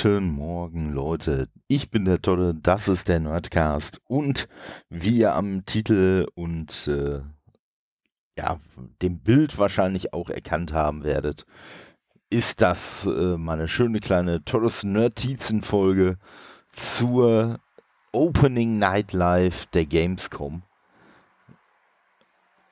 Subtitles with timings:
[0.00, 1.48] Guten Morgen, Leute.
[1.66, 4.48] Ich bin der Tolle, das ist der Nerdcast und
[4.88, 7.20] wie ihr am Titel und äh,
[8.36, 8.60] ja,
[9.02, 11.46] dem Bild wahrscheinlich auch erkannt haben werdet,
[12.30, 16.18] ist das äh, meine schöne kleine Tolles Nerdizen-Folge
[16.70, 17.58] zur
[18.12, 20.62] Opening Night Live der Gamescom.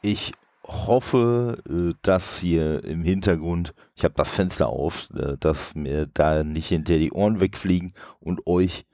[0.01, 0.33] Ich
[0.67, 6.45] hoffe, äh, dass hier im Hintergrund, ich habe das Fenster auf, äh, dass mir da
[6.45, 8.85] nicht hinter die Ohren wegfliegen und euch.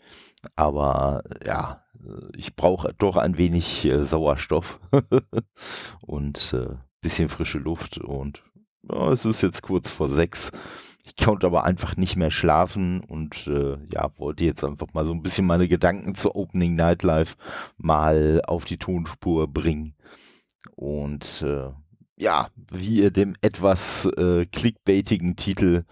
[0.57, 4.81] Aber ja, äh, ich brauche doch ein wenig Sauerstoff
[6.07, 7.99] und äh, bisschen frische Luft.
[7.99, 8.43] Und
[8.91, 10.51] ja, es ist jetzt kurz vor sechs.
[11.05, 15.13] Ich konnte aber einfach nicht mehr schlafen und äh, ja, wollte jetzt einfach mal so
[15.13, 17.37] ein bisschen meine Gedanken zur Opening Night Live
[17.77, 19.95] mal auf die Tonspur bringen.
[20.77, 21.71] Und äh,
[22.17, 25.85] ja, wie ihr dem etwas äh, clickbaitigen Titel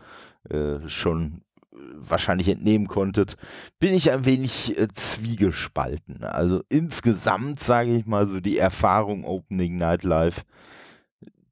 [0.49, 3.37] äh, schon äh, wahrscheinlich entnehmen konntet,
[3.79, 6.25] bin ich ein wenig äh, zwiegespalten.
[6.25, 10.45] Also insgesamt sage ich mal so die Erfahrung Opening Night Live,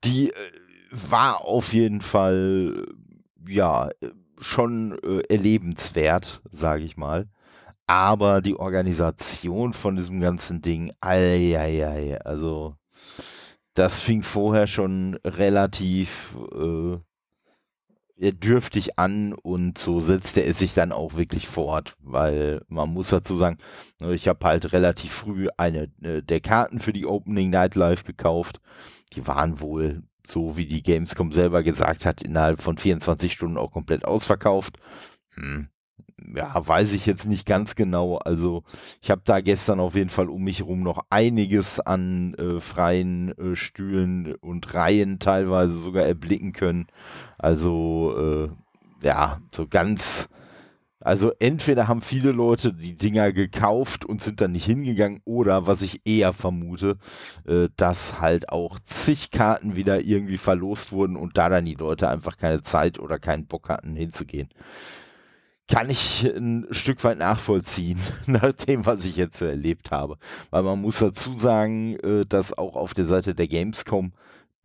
[0.04, 0.34] die äh,
[0.90, 2.86] war auf jeden Fall
[3.46, 3.90] ja
[4.38, 7.26] schon äh, erlebenswert, sage ich mal.
[7.86, 12.76] Aber die Organisation von diesem ganzen Ding, ei, ei, ei, also
[13.74, 16.98] das fing vorher schon relativ äh,
[18.32, 23.36] dürftig an und so setzte es sich dann auch wirklich fort, weil man muss dazu
[23.36, 23.58] sagen,
[24.00, 28.04] ne, ich habe halt relativ früh eine äh, der Karten für die Opening Night Live
[28.04, 28.60] gekauft.
[29.14, 33.70] Die waren wohl, so wie die Gamescom selber gesagt hat, innerhalb von 24 Stunden auch
[33.70, 34.78] komplett ausverkauft.
[35.34, 35.68] Hm
[36.34, 38.16] ja, weiß ich jetzt nicht ganz genau.
[38.18, 38.64] Also
[39.00, 43.36] ich habe da gestern auf jeden Fall um mich herum noch einiges an äh, freien
[43.38, 46.86] äh, Stühlen und Reihen teilweise sogar erblicken können.
[47.38, 48.48] Also
[49.02, 50.28] äh, ja, so ganz.
[51.00, 55.80] Also entweder haben viele Leute die Dinger gekauft und sind dann nicht hingegangen oder was
[55.82, 56.98] ich eher vermute,
[57.46, 62.08] äh, dass halt auch zig Karten wieder irgendwie verlost wurden und da dann die Leute
[62.08, 64.48] einfach keine Zeit oder keinen Bock hatten hinzugehen
[65.68, 70.16] kann ich ein Stück weit nachvollziehen, nach dem, was ich jetzt so erlebt habe.
[70.50, 74.12] Weil man muss dazu sagen, äh, dass auch auf der Seite der Gamescom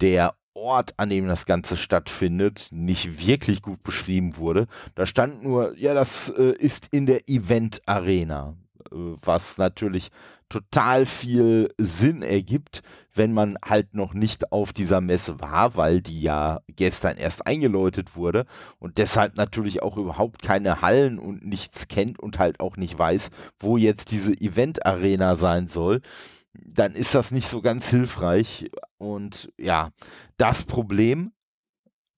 [0.02, 4.68] der Ort, an dem das Ganze stattfindet, nicht wirklich gut beschrieben wurde.
[4.96, 8.56] Da stand nur, ja, das äh, ist in der Event Arena,
[8.92, 10.10] äh, was natürlich
[10.50, 16.22] total viel Sinn ergibt, wenn man halt noch nicht auf dieser Messe war, weil die
[16.22, 18.46] ja gestern erst eingeläutet wurde
[18.80, 23.30] und deshalb natürlich auch überhaupt keine Hallen und nichts kennt und halt auch nicht weiß,
[23.60, 26.02] wo jetzt diese Event-Arena sein soll
[26.54, 28.70] dann ist das nicht so ganz hilfreich.
[28.98, 29.90] Und ja,
[30.38, 31.32] das Problem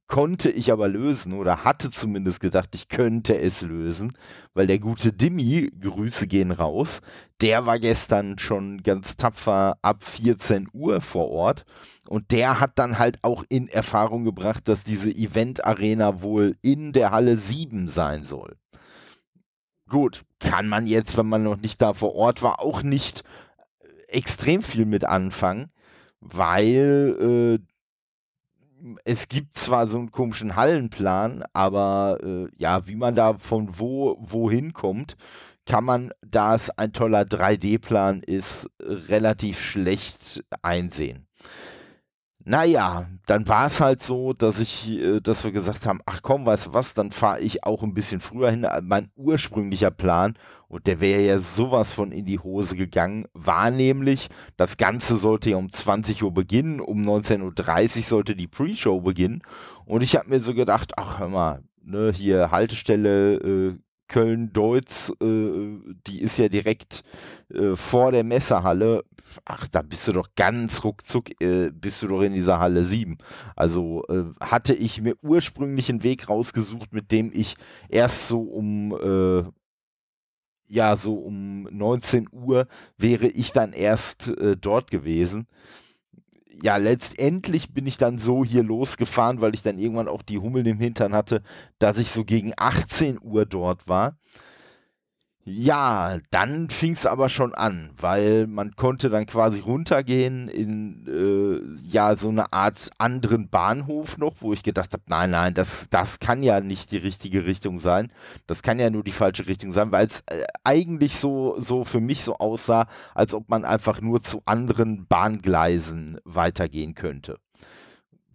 [0.08, 4.18] konnte ich aber lösen oder hatte zumindest gedacht, ich könnte es lösen,
[4.54, 7.02] weil der gute Dimmi, Grüße gehen raus,
[7.42, 11.66] der war gestern schon ganz tapfer ab 14 Uhr vor Ort
[12.08, 17.12] und der hat dann halt auch in Erfahrung gebracht, dass diese Event-Arena wohl in der
[17.12, 18.56] Halle 7 sein soll.
[19.90, 23.24] Gut, kann man jetzt, wenn man noch nicht da vor Ort war, auch nicht
[24.08, 25.72] extrem viel mit anfangen,
[26.20, 27.75] weil äh,
[29.04, 34.18] es gibt zwar so einen komischen Hallenplan, aber äh, ja, wie man da von wo
[34.20, 35.16] wohin kommt,
[35.66, 41.28] kann man, da es ein toller 3D-Plan ist, relativ schlecht einsehen.
[42.48, 46.46] Naja, dann war es halt so, dass ich, äh, dass wir gesagt haben, ach komm,
[46.46, 48.68] weißt du was, dann fahre ich auch ein bisschen früher hin.
[48.84, 50.36] Mein ursprünglicher Plan,
[50.68, 55.50] und der wäre ja sowas von in die Hose gegangen, war nämlich, das Ganze sollte
[55.50, 59.42] ja um 20 Uhr beginnen, um 19.30 Uhr sollte die Pre-Show beginnen.
[59.86, 65.78] Und ich habe mir so gedacht, ach hör mal, ne, hier Haltestelle äh, Köln-Deutz, äh,
[66.08, 67.04] die ist ja direkt
[67.54, 69.04] äh, vor der Messehalle.
[69.44, 73.18] Ach, da bist du doch ganz ruckzuck, äh, bist du doch in dieser Halle 7.
[73.56, 77.56] Also äh, hatte ich mir ursprünglich einen Weg rausgesucht, mit dem ich
[77.90, 79.44] erst so um, äh,
[80.68, 82.68] ja, so um 19 Uhr
[82.98, 85.48] wäre ich dann erst äh, dort gewesen
[86.62, 90.66] ja, letztendlich bin ich dann so hier losgefahren, weil ich dann irgendwann auch die Hummel
[90.68, 91.42] im Hintern hatte,
[91.80, 94.18] dass ich so gegen 18 Uhr dort war.
[95.48, 101.88] Ja, dann fing es aber schon an, weil man konnte dann quasi runtergehen in äh,
[101.88, 106.18] ja so eine Art anderen Bahnhof noch, wo ich gedacht habe, nein, nein, das, das
[106.18, 108.12] kann ja nicht die richtige Richtung sein.
[108.48, 112.00] Das kann ja nur die falsche Richtung sein, weil es äh, eigentlich so, so für
[112.00, 117.38] mich so aussah, als ob man einfach nur zu anderen Bahngleisen weitergehen könnte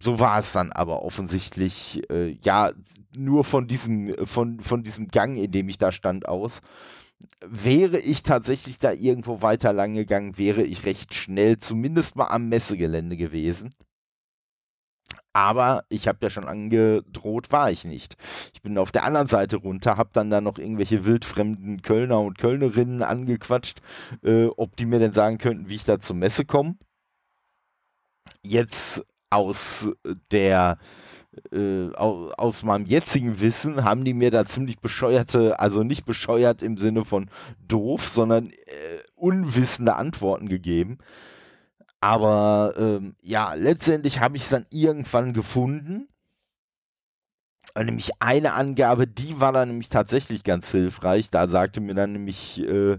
[0.03, 2.71] so war es dann aber offensichtlich, äh, ja,
[3.15, 6.61] nur von diesem, von, von diesem Gang, in dem ich da stand, aus.
[7.45, 12.49] Wäre ich tatsächlich da irgendwo weiter lang gegangen, wäre ich recht schnell zumindest mal am
[12.49, 13.69] Messegelände gewesen.
[15.33, 18.17] Aber ich habe ja schon angedroht, war ich nicht.
[18.53, 22.37] Ich bin auf der anderen Seite runter, habe dann da noch irgendwelche wildfremden Kölner und
[22.37, 23.81] Kölnerinnen angequatscht,
[24.23, 26.75] äh, ob die mir denn sagen könnten, wie ich da zur Messe komme.
[28.43, 29.89] Jetzt aus
[30.31, 30.77] der
[31.51, 36.77] äh, aus meinem jetzigen Wissen haben die mir da ziemlich bescheuerte, also nicht bescheuert im
[36.77, 37.29] Sinne von
[37.67, 40.97] doof, sondern äh, unwissende Antworten gegeben.
[41.99, 46.07] Aber ähm, ja, letztendlich habe ich es dann irgendwann gefunden.
[47.73, 51.29] Und nämlich eine Angabe, die war dann nämlich tatsächlich ganz hilfreich.
[51.29, 52.97] Da sagte mir dann nämlich äh,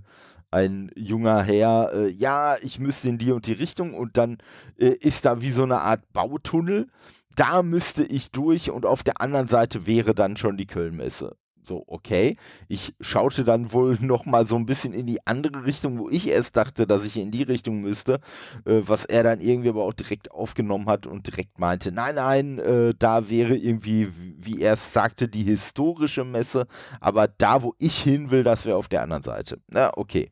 [0.52, 4.38] ein junger Herr, äh, ja, ich müsste in die und die Richtung und dann
[4.78, 6.88] äh, ist da wie so eine Art Bautunnel.
[7.36, 11.84] Da müsste ich durch und auf der anderen Seite wäre dann schon die Kölnmesse so,
[11.86, 12.36] okay.
[12.68, 16.56] Ich schaute dann wohl nochmal so ein bisschen in die andere Richtung, wo ich erst
[16.56, 18.20] dachte, dass ich in die Richtung müsste,
[18.64, 22.58] äh, was er dann irgendwie aber auch direkt aufgenommen hat und direkt meinte, nein, nein,
[22.58, 26.66] äh, da wäre irgendwie, wie er es sagte, die historische Messe,
[27.00, 29.58] aber da, wo ich hin will, das wäre auf der anderen Seite.
[29.68, 30.30] Na, okay.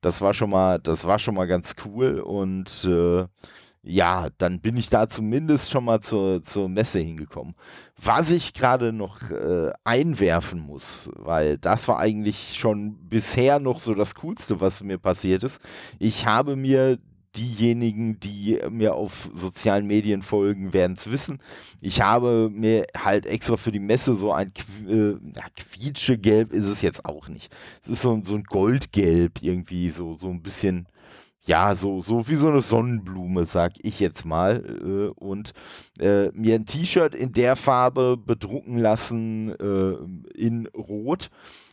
[0.00, 3.26] Das war schon mal, das war schon mal ganz cool und äh,
[3.84, 7.54] ja, dann bin ich da zumindest schon mal zur, zur Messe hingekommen.
[8.00, 13.94] Was ich gerade noch äh, einwerfen muss, weil das war eigentlich schon bisher noch so
[13.94, 15.60] das Coolste, was mir passiert ist.
[15.98, 16.98] Ich habe mir
[17.36, 21.40] diejenigen, die mir auf sozialen Medien folgen, werden es wissen.
[21.80, 24.52] Ich habe mir halt extra für die Messe so ein
[24.86, 27.54] äh, ja, Quietschegelb ist es jetzt auch nicht.
[27.82, 30.86] Es ist so, so ein Goldgelb irgendwie, so, so ein bisschen
[31.44, 34.64] ja, so, so wie so eine Sonnenblume, sag ich jetzt mal.
[34.64, 35.52] Äh, und
[35.98, 41.30] äh, mir ein T-Shirt in der Farbe bedrucken lassen äh, in Rot.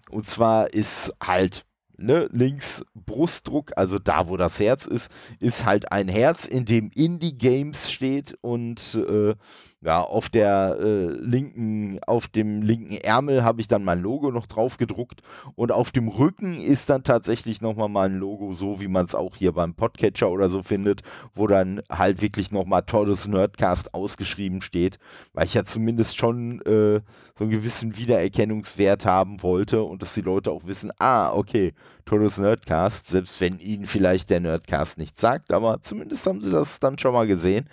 [0.09, 1.65] Und zwar ist halt
[1.99, 6.89] ne, links Brustdruck, also da, wo das Herz ist, ist halt ein Herz, in dem
[6.95, 9.35] Indie Games steht und äh,
[9.81, 14.45] ja, auf der äh, linken, auf dem linken Ärmel habe ich dann mein Logo noch
[14.45, 15.21] drauf gedruckt
[15.55, 19.37] und auf dem Rücken ist dann tatsächlich nochmal mein Logo, so wie man es auch
[19.37, 21.03] hier beim Podcatcher oder so findet,
[21.33, 24.99] wo dann halt wirklich nochmal Todes Nerdcast ausgeschrieben steht,
[25.33, 26.99] weil ich ja zumindest schon äh,
[27.37, 31.73] so einen gewissen Wiedererkennungswert haben wollte und dass die Leute auch wissen, ah, okay,
[32.05, 36.81] Todes Nerdcast, selbst wenn ihnen vielleicht der Nerdcast nichts sagt, aber zumindest haben sie das
[36.81, 37.69] dann schon mal gesehen.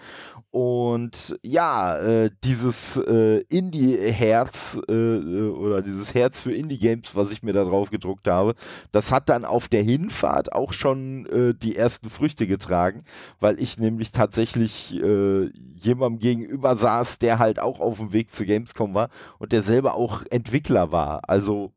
[0.51, 7.43] Und ja, äh, dieses äh, Indie-Herz äh, äh, oder dieses Herz für Indie-Games, was ich
[7.43, 8.55] mir da drauf gedruckt habe,
[8.93, 13.05] das hat dann auf der Hinfahrt auch schon äh, die ersten Früchte getragen,
[13.41, 18.95] weil ich nämlich tatsächlich jemandem gegenüber saß, der halt auch auf dem Weg zu Gamescom
[18.95, 19.09] war
[19.39, 21.29] und der selber auch Entwickler war.
[21.29, 21.73] Also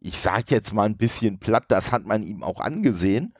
[0.00, 3.32] ich sage jetzt mal ein bisschen platt, das hat man ihm auch angesehen.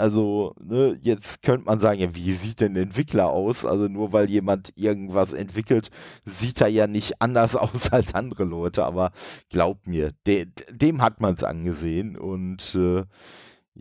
[0.00, 3.64] Also, ne, jetzt könnte man sagen, ja, wie sieht denn Entwickler aus?
[3.64, 5.90] Also nur weil jemand irgendwas entwickelt,
[6.24, 8.84] sieht er ja nicht anders aus als andere Leute.
[8.84, 9.12] Aber
[9.50, 12.16] glaubt mir, de dem hat man es angesehen.
[12.16, 13.04] Und äh,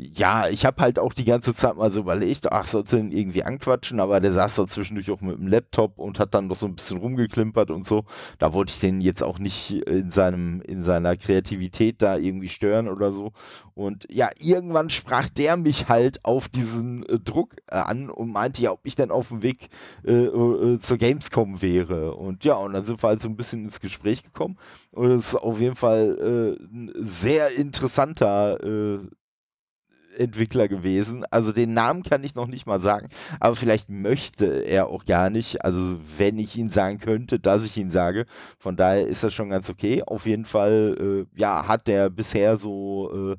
[0.02, 3.12] ja, ich habe halt auch die ganze Zeit mal so überlegt, ach, sollst du den
[3.12, 6.56] irgendwie anquatschen, aber der saß da zwischendurch auch mit dem Laptop und hat dann noch
[6.56, 8.06] so ein bisschen rumgeklimpert und so.
[8.38, 12.88] Da wollte ich den jetzt auch nicht in seinem, in seiner Kreativität da irgendwie stören
[12.88, 13.34] oder so.
[13.74, 18.62] Und ja, irgendwann sprach der mich halt auf diesen äh, Druck äh, an und meinte
[18.62, 19.68] ja, ob ich denn auf dem Weg
[20.06, 22.16] äh, äh, zur Gamescom wäre.
[22.16, 24.58] Und ja, und dann sind wir halt so ein bisschen ins Gespräch gekommen.
[24.92, 29.00] Und es ist auf jeden Fall äh, ein sehr interessanter äh,
[30.18, 31.26] Entwickler gewesen.
[31.32, 35.30] Also den Namen kann ich noch nicht mal sagen, aber vielleicht möchte er auch gar
[35.30, 35.64] nicht.
[35.64, 38.26] Also wenn ich ihn sagen könnte, dass ich ihn sage.
[38.58, 40.04] Von daher ist das schon ganz okay.
[40.06, 43.36] Auf jeden Fall, äh, ja, hat der bisher so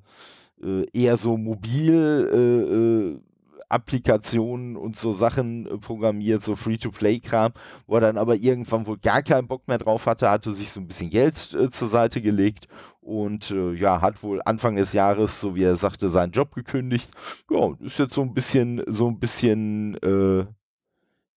[0.62, 3.29] äh, äh eher so mobil äh, äh
[3.70, 7.52] Applikationen und so Sachen äh, programmiert, so Free-to-Play-Kram,
[7.86, 10.80] wo er dann aber irgendwann wohl gar keinen Bock mehr drauf hatte, hatte sich so
[10.80, 12.68] ein bisschen Geld äh, zur Seite gelegt
[13.00, 17.10] und äh, ja, hat wohl Anfang des Jahres, so wie er sagte, seinen Job gekündigt.
[17.50, 20.46] Ja, ist jetzt so ein bisschen, so ein bisschen, äh,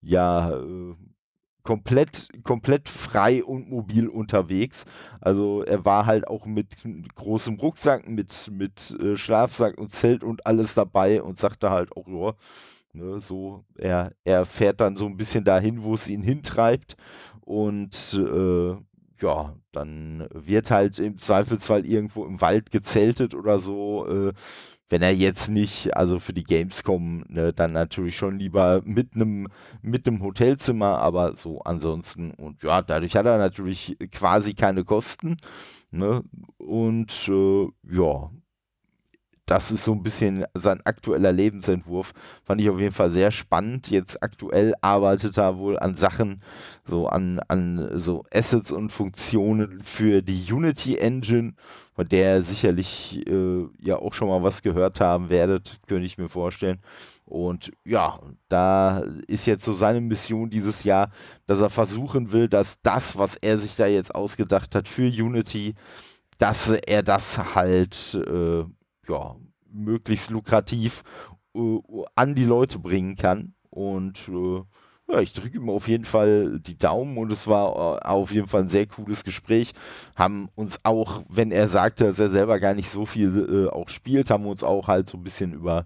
[0.01, 0.95] ja, äh,
[1.63, 4.85] komplett, komplett frei und mobil unterwegs.
[5.21, 6.75] Also er war halt auch mit
[7.15, 12.07] großem Rucksack, mit, mit äh, Schlafsack und Zelt und alles dabei und sagte halt auch,
[12.07, 12.33] ja,
[12.93, 16.97] ne, so, er, er fährt dann so ein bisschen dahin, wo es ihn hintreibt
[17.41, 18.75] und äh,
[19.21, 24.05] ja, dann wird halt im Zweifelsfall irgendwo im Wald gezeltet oder so.
[24.07, 24.33] Äh,
[24.93, 29.47] wenn er jetzt nicht, also für die Gamescom, ne, dann natürlich schon lieber mit einem
[29.81, 35.37] mit Hotelzimmer, aber so ansonsten und ja, dadurch hat er natürlich quasi keine Kosten.
[35.89, 36.23] Ne?
[36.59, 38.29] Und äh, ja,
[39.45, 42.13] das ist so ein bisschen sein aktueller Lebensentwurf.
[42.43, 43.89] Fand ich auf jeden Fall sehr spannend.
[43.89, 46.41] Jetzt aktuell arbeitet er wohl an Sachen,
[46.85, 51.53] so an, an so Assets und Funktionen für die Unity Engine,
[51.93, 56.17] von der ihr sicherlich äh, ja auch schon mal was gehört haben werdet, könnte ich
[56.17, 56.79] mir vorstellen.
[57.25, 58.19] Und ja,
[58.49, 61.11] da ist jetzt so seine Mission dieses Jahr,
[61.47, 65.75] dass er versuchen will, dass das, was er sich da jetzt ausgedacht hat für Unity,
[66.37, 68.65] dass er das halt äh,
[69.07, 69.35] ja,
[69.71, 71.03] möglichst lukrativ
[71.55, 71.79] äh,
[72.15, 73.53] an die Leute bringen kann.
[73.69, 74.61] Und äh,
[75.11, 78.47] ja, ich drücke ihm auf jeden Fall die Daumen und es war äh, auf jeden
[78.47, 79.73] Fall ein sehr cooles Gespräch.
[80.15, 83.89] Haben uns auch, wenn er sagte, dass er selber gar nicht so viel äh, auch
[83.89, 85.85] spielt, haben wir uns auch halt so ein bisschen über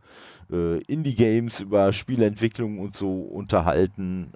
[0.52, 4.34] äh, Indie-Games, über Spielentwicklung und so unterhalten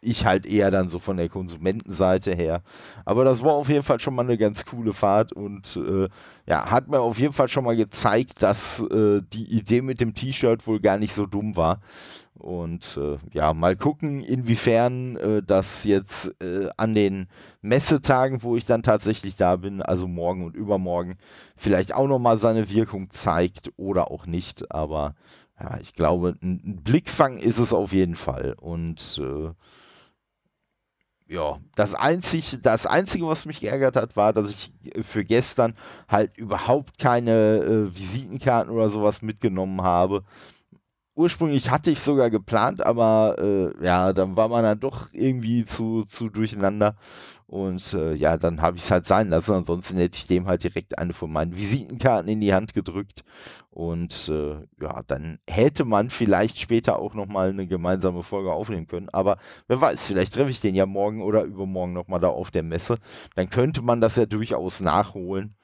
[0.00, 2.62] ich halt eher dann so von der Konsumentenseite her.
[3.04, 6.08] Aber das war auf jeden Fall schon mal eine ganz coole Fahrt und äh,
[6.46, 10.14] ja, hat mir auf jeden Fall schon mal gezeigt, dass äh, die Idee mit dem
[10.14, 11.80] T-Shirt wohl gar nicht so dumm war.
[12.38, 17.28] Und äh, ja, mal gucken, inwiefern äh, das jetzt äh, an den
[17.62, 21.16] Messetagen, wo ich dann tatsächlich da bin, also morgen und übermorgen,
[21.56, 24.70] vielleicht auch nochmal seine Wirkung zeigt oder auch nicht.
[24.70, 25.14] Aber
[25.58, 28.54] ja, ich glaube, ein Blickfang ist es auf jeden Fall.
[28.60, 29.50] Und äh,
[31.28, 35.74] ja, das, einzig, das Einzige, was mich geärgert hat, war, dass ich für gestern
[36.08, 40.22] halt überhaupt keine äh, Visitenkarten oder sowas mitgenommen habe.
[41.16, 46.04] Ursprünglich hatte ich sogar geplant, aber äh, ja, dann war man dann doch irgendwie zu,
[46.04, 46.94] zu durcheinander.
[47.46, 49.52] Und äh, ja, dann habe ich es halt sein lassen.
[49.54, 53.24] Ansonsten hätte ich dem halt direkt eine von meinen Visitenkarten in die Hand gedrückt.
[53.70, 59.08] Und äh, ja, dann hätte man vielleicht später auch nochmal eine gemeinsame Folge aufnehmen können.
[59.10, 62.62] Aber wer weiß, vielleicht treffe ich den ja morgen oder übermorgen nochmal da auf der
[62.62, 62.96] Messe.
[63.36, 65.54] Dann könnte man das ja durchaus nachholen.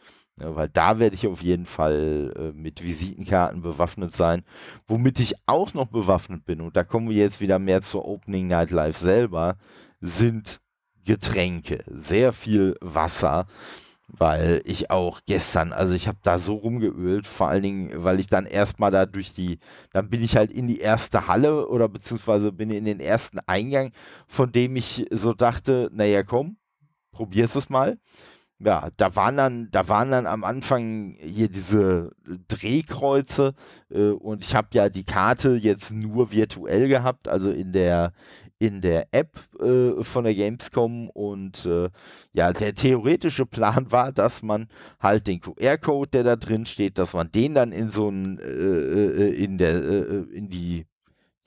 [0.43, 4.43] Ja, weil da werde ich auf jeden Fall äh, mit Visitenkarten bewaffnet sein.
[4.89, 8.49] Womit ich auch noch bewaffnet bin, und da kommen wir jetzt wieder mehr zur Opening
[8.49, 9.57] Night Live selber,
[10.01, 10.61] sind
[11.05, 13.47] Getränke, sehr viel Wasser,
[14.09, 18.27] weil ich auch gestern, also ich habe da so rumgeölt, vor allen Dingen, weil ich
[18.27, 19.61] dann erstmal da durch die,
[19.93, 23.93] dann bin ich halt in die erste Halle oder beziehungsweise bin in den ersten Eingang,
[24.27, 26.57] von dem ich so dachte, naja komm,
[27.13, 27.99] probier's es mal.
[28.65, 32.13] Ja, da waren dann, da waren dann am Anfang hier diese
[32.47, 33.55] Drehkreuze
[33.91, 38.13] äh, und ich habe ja die Karte jetzt nur virtuell gehabt, also in der
[38.63, 41.11] in der App äh, von der Gamescom.
[41.11, 41.91] Und äh,
[42.33, 44.69] ja, der theoretische Plan war, dass man
[45.01, 48.45] halt den QR-Code, der da drin steht, dass man den dann in so ein äh,
[48.45, 50.87] äh in der äh, in die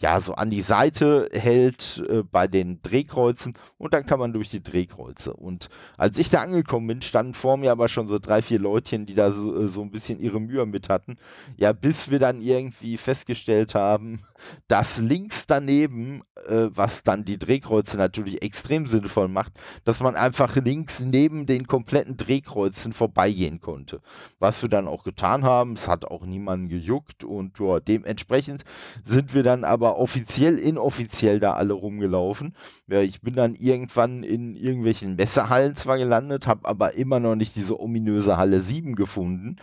[0.01, 4.49] ja, so an die Seite hält äh, bei den Drehkreuzen und dann kann man durch
[4.49, 5.33] die Drehkreuze.
[5.33, 9.05] Und als ich da angekommen bin, standen vor mir aber schon so drei, vier Leutchen,
[9.05, 11.17] die da so, äh, so ein bisschen ihre Mühe mit hatten.
[11.55, 14.19] Ja, bis wir dann irgendwie festgestellt haben,
[14.67, 20.55] dass links daneben, äh, was dann die Drehkreuze natürlich extrem sinnvoll macht, dass man einfach
[20.55, 24.01] links neben den kompletten Drehkreuzen vorbeigehen konnte.
[24.39, 28.63] Was wir dann auch getan haben, es hat auch niemanden gejuckt und ja, dementsprechend
[29.03, 32.55] sind wir dann aber offiziell, inoffiziell da alle rumgelaufen.
[32.87, 37.55] Ja, ich bin dann irgendwann in irgendwelchen Messehallen zwar gelandet, habe aber immer noch nicht
[37.55, 39.57] diese ominöse Halle 7 gefunden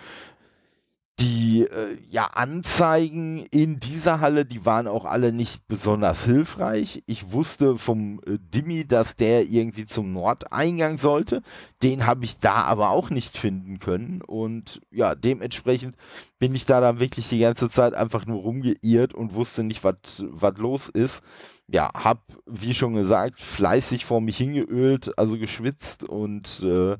[1.22, 7.04] die äh, ja Anzeigen in dieser Halle, die waren auch alle nicht besonders hilfreich.
[7.06, 11.42] Ich wusste vom äh, Dimmi, dass der irgendwie zum Nordeingang sollte.
[11.80, 14.20] Den habe ich da aber auch nicht finden können.
[14.20, 15.94] Und ja, dementsprechend
[16.40, 20.58] bin ich da dann wirklich die ganze Zeit einfach nur rumgeirrt und wusste nicht, was
[20.58, 21.22] los ist.
[21.68, 26.96] Ja, hab, wie schon gesagt, fleißig vor mich hingeölt, also geschwitzt und äh,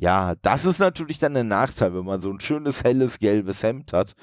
[0.00, 3.92] ja, das ist natürlich dann ein Nachteil, wenn man so ein schönes helles gelbes Hemd
[3.92, 4.14] hat.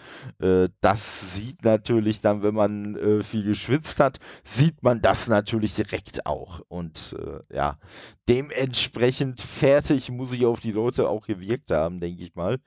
[0.41, 5.75] Äh, das sieht natürlich dann, wenn man äh, viel geschwitzt hat, sieht man das natürlich
[5.75, 6.61] direkt auch.
[6.67, 7.77] Und äh, ja,
[8.27, 12.57] dementsprechend fertig muss ich auf die Leute auch gewirkt haben, denke ich mal.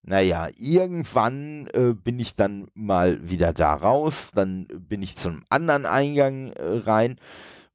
[0.00, 5.84] Naja, irgendwann äh, bin ich dann mal wieder da raus, dann bin ich zum anderen
[5.84, 7.20] Eingang äh, rein,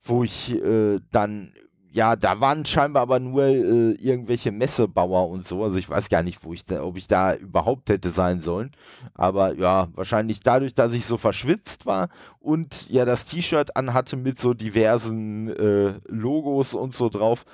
[0.02, 1.54] wo ich äh, dann
[1.94, 5.64] ja, da waren scheinbar aber nur äh, irgendwelche Messebauer und so.
[5.64, 8.72] Also ich weiß gar nicht, wo ich da, ob ich da überhaupt hätte sein sollen.
[9.14, 14.40] Aber ja, wahrscheinlich dadurch, dass ich so verschwitzt war und ja das T-Shirt anhatte mit
[14.40, 17.46] so diversen äh, Logos und so drauf,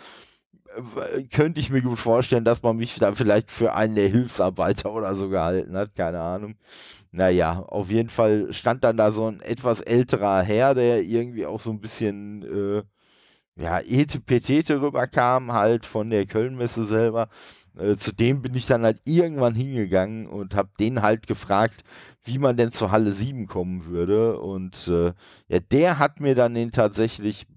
[1.31, 5.15] könnte ich mir gut vorstellen, dass man mich da vielleicht für einen der Hilfsarbeiter oder
[5.15, 6.55] so gehalten hat, keine Ahnung.
[7.11, 11.61] Naja, auf jeden Fall stand dann da so ein etwas älterer Herr, der irgendwie auch
[11.61, 12.83] so ein bisschen, äh,
[13.57, 17.29] ja, etepetete rüberkam, halt von der Kölnmesse selber.
[17.77, 21.83] Äh, zu dem bin ich dann halt irgendwann hingegangen und habe den halt gefragt,
[22.23, 24.39] wie man denn zur Halle 7 kommen würde.
[24.39, 25.13] Und äh,
[25.47, 27.47] ja, der hat mir dann den tatsächlich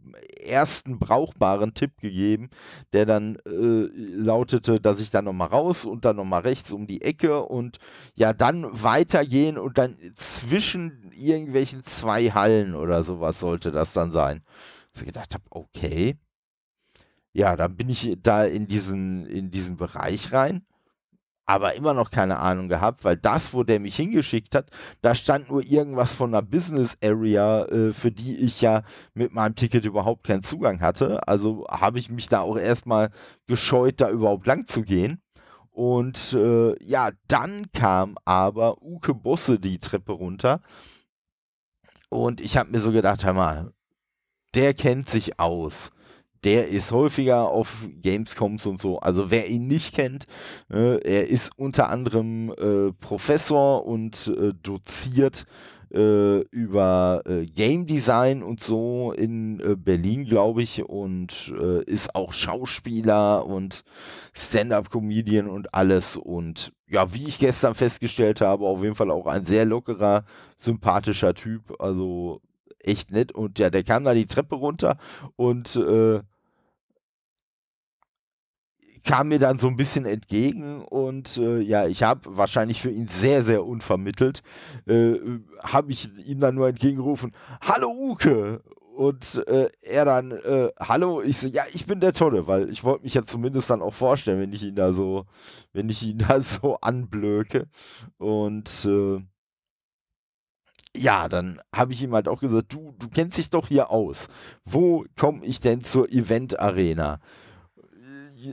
[0.43, 2.51] ersten brauchbaren Tipp gegeben,
[2.93, 7.03] der dann äh, lautete, dass ich dann nochmal raus und dann nochmal rechts um die
[7.03, 7.79] Ecke und
[8.15, 14.43] ja, dann weitergehen und dann zwischen irgendwelchen zwei Hallen oder sowas sollte das dann sein.
[14.95, 16.17] Also gedacht habe, okay.
[17.33, 20.67] Ja, dann bin ich da in diesen, in diesen Bereich rein
[21.51, 24.71] aber immer noch keine Ahnung gehabt, weil das, wo der mich hingeschickt hat,
[25.03, 29.57] da stand nur irgendwas von einer Business Area, äh, für die ich ja mit meinem
[29.57, 31.27] Ticket überhaupt keinen Zugang hatte.
[31.27, 33.11] Also habe ich mich da auch erstmal
[33.49, 35.21] gescheut, da überhaupt lang zu gehen.
[35.71, 40.61] Und äh, ja, dann kam aber Uke Bosse die Treppe runter.
[42.11, 43.73] Und ich habe mir so gedacht, hör mal,
[44.55, 45.91] der kennt sich aus
[46.45, 48.99] der ist häufiger auf Gamescoms und so.
[48.99, 50.27] Also wer ihn nicht kennt,
[50.71, 55.47] äh, er ist unter anderem äh, Professor und äh, doziert
[55.93, 61.53] äh, über äh, Game Design und so in äh, Berlin, glaube ich, und
[61.87, 63.83] ist auch Schauspieler und
[64.33, 66.17] Stand-up-Comedian und alles.
[66.17, 70.25] Und ja, wie ich gestern festgestellt habe, auf jeden Fall auch ein sehr lockerer,
[70.57, 71.75] sympathischer Typ.
[71.81, 72.41] Also
[72.85, 73.33] echt nett.
[73.33, 74.99] Und ja, der kam da die Treppe runter
[75.37, 76.21] und äh,
[79.05, 83.09] kam mir dann so ein bisschen entgegen und äh, ja, ich habe wahrscheinlich für ihn
[83.09, 84.43] sehr, sehr unvermittelt,
[84.87, 85.15] äh,
[85.61, 88.63] habe ich ihm dann nur entgegengerufen, Hallo Uke!
[88.95, 92.85] Und äh, er dann, äh, hallo, ich so, ja, ich bin der Tolle, weil ich
[92.85, 95.25] wollte mich ja zumindest dann auch vorstellen, wenn ich ihn da so,
[95.73, 97.67] wenn ich ihn da so anblöke.
[98.19, 99.21] Und äh,
[100.97, 104.29] ja, dann habe ich ihm halt auch gesagt, du, du kennst dich doch hier aus.
[104.65, 107.21] Wo komme ich denn zur Event Arena?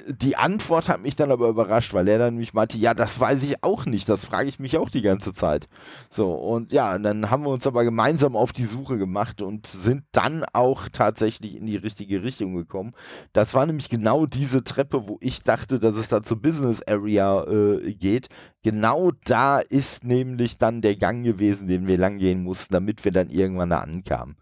[0.08, 3.44] Die Antwort hat mich dann aber überrascht, weil er dann mich meinte, ja, das weiß
[3.44, 5.68] ich auch nicht, das frage ich mich auch die ganze Zeit.
[6.10, 9.68] So, und ja, und dann haben wir uns aber gemeinsam auf die Suche gemacht und
[9.68, 12.94] sind dann auch tatsächlich in die richtige Richtung gekommen.
[13.34, 17.44] Das war nämlich genau diese Treppe, wo ich dachte, dass es da zur Business Area
[17.44, 18.30] äh, geht.
[18.64, 23.12] Genau da ist nämlich dann der Gang gewesen, den wir lang gehen mussten, damit wir
[23.12, 24.38] dann irgendwann da ankamen.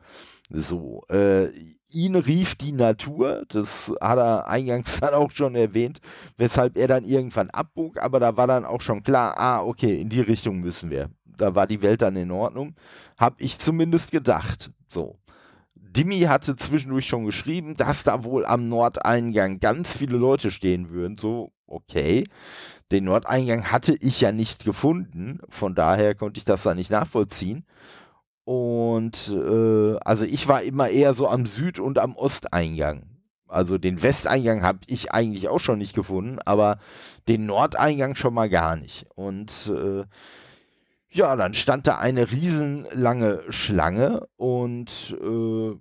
[0.50, 1.50] So, äh,
[1.90, 6.00] ihn rief die Natur, das hat er eingangs dann auch schon erwähnt,
[6.38, 10.10] weshalb er dann irgendwann abbog, aber da war dann auch schon klar, ah, okay, in
[10.10, 11.10] die Richtung müssen wir.
[11.38, 12.76] Da war die Welt dann in Ordnung,
[13.18, 14.72] habe ich zumindest gedacht.
[14.90, 15.18] So.
[15.76, 21.18] Dimi hatte zwischendurch schon geschrieben, dass da wohl am Nordeingang ganz viele Leute stehen würden.
[21.18, 22.26] So, okay.
[22.92, 27.66] Den Nordeingang hatte ich ja nicht gefunden, von daher konnte ich das da nicht nachvollziehen.
[28.46, 33.10] Und äh, also ich war immer eher so am Süd- und am Osteingang.
[33.48, 36.80] Also den Westeingang habe ich eigentlich auch schon nicht gefunden, aber
[37.28, 39.08] den Nordeingang schon mal gar nicht.
[39.16, 40.04] Und äh,
[41.10, 45.76] ja, dann stand da eine riesenlange Schlange und äh,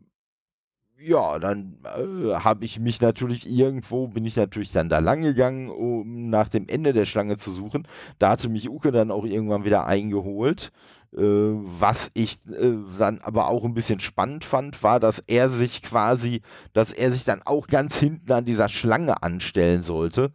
[0.96, 5.68] ja, dann äh, habe ich mich natürlich irgendwo, bin ich natürlich dann da lang gegangen,
[5.68, 7.86] um nach dem Ende der Schlange zu suchen.
[8.18, 10.72] Da hatte mich Uke dann auch irgendwann wieder eingeholt.
[11.16, 15.82] Äh, was ich äh, dann aber auch ein bisschen spannend fand, war, dass er sich
[15.82, 20.32] quasi, dass er sich dann auch ganz hinten an dieser Schlange anstellen sollte.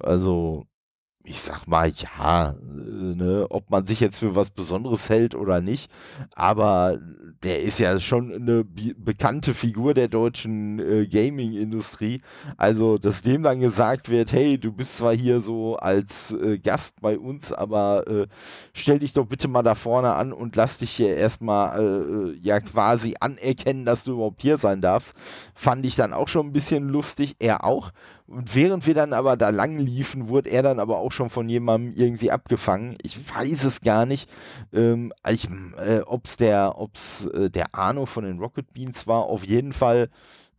[0.00, 0.66] Also
[1.26, 2.54] ich sag mal, ja, äh,
[3.14, 5.90] ne, ob man sich jetzt für was Besonderes hält oder nicht,
[6.34, 6.98] aber
[7.42, 12.20] der ist ja schon eine bekannte Figur der deutschen äh, Gaming-Industrie.
[12.58, 17.00] Also, dass dem dann gesagt wird, hey, du bist zwar hier so als äh, Gast
[17.00, 18.26] bei uns, aber äh,
[18.74, 22.60] stell dich doch bitte mal da vorne an und lass dich hier erstmal äh, ja
[22.60, 25.14] quasi anerkennen, dass du überhaupt hier sein darfst,
[25.54, 27.92] fand ich dann auch schon ein bisschen lustig, er auch.
[28.26, 31.48] Und während wir dann aber da lang liefen, wurde er dann aber auch schon von
[31.48, 32.96] jemandem irgendwie abgefangen.
[33.02, 34.30] Ich weiß es gar nicht,
[34.72, 39.24] ähm, äh, ob es der, ob's, äh, der Arno von den Rocket Beans war.
[39.24, 40.08] Auf jeden Fall,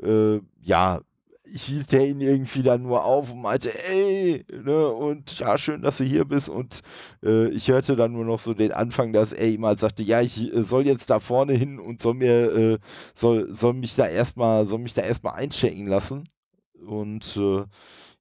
[0.02, 1.02] äh, ja,
[1.48, 5.98] hielt der ihn irgendwie dann nur auf und meinte, ey, ne, und ja, schön, dass
[5.98, 6.50] du hier bist.
[6.50, 6.82] Und
[7.24, 10.22] äh, ich hörte dann nur noch so den Anfang, dass er ihm halt sagte, ja,
[10.22, 12.80] ich äh, soll jetzt da vorne hin und soll mir, äh,
[13.16, 16.26] soll, soll mich da erstmal, soll mich da erstmal einchecken lassen.
[16.86, 17.66] Und äh,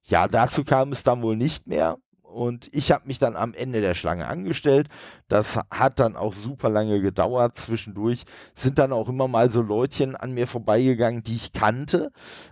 [0.03, 1.97] ja, dazu kam es dann wohl nicht mehr.
[2.21, 4.89] und ich habe mich dann am Ende der Schlange angestellt.
[5.29, 7.57] Das hat dann auch super lange gedauert.
[7.57, 12.11] Zwischendurch sind dann auch immer mal so Leutchen an mir vorbeigegangen, die ich kannte,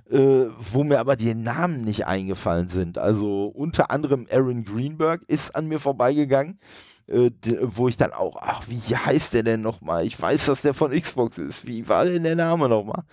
[0.09, 2.97] äh, wo mir aber die Namen nicht eingefallen sind.
[2.97, 6.59] Also unter anderem Aaron Greenberg ist an mir vorbeigegangen.
[7.07, 7.31] Äh,
[7.63, 10.05] wo ich dann auch, ach, wie heißt der denn nochmal?
[10.05, 11.67] Ich weiß, dass der von Xbox ist.
[11.67, 13.03] Wie war denn der Name nochmal?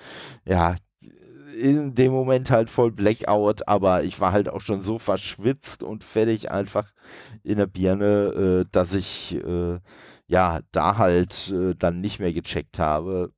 [0.45, 0.77] Ja,
[1.61, 6.05] in dem Moment halt voll Blackout, aber ich war halt auch schon so verschwitzt und
[6.05, 6.93] fertig einfach
[7.43, 9.79] in der Birne, äh, dass ich äh,
[10.27, 13.33] ja da halt äh, dann nicht mehr gecheckt habe.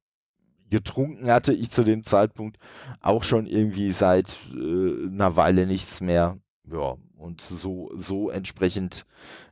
[0.71, 2.59] Getrunken hatte ich zu dem Zeitpunkt
[3.01, 6.39] auch schon irgendwie seit äh, einer Weile nichts mehr.
[6.71, 9.05] Ja, und so, so entsprechend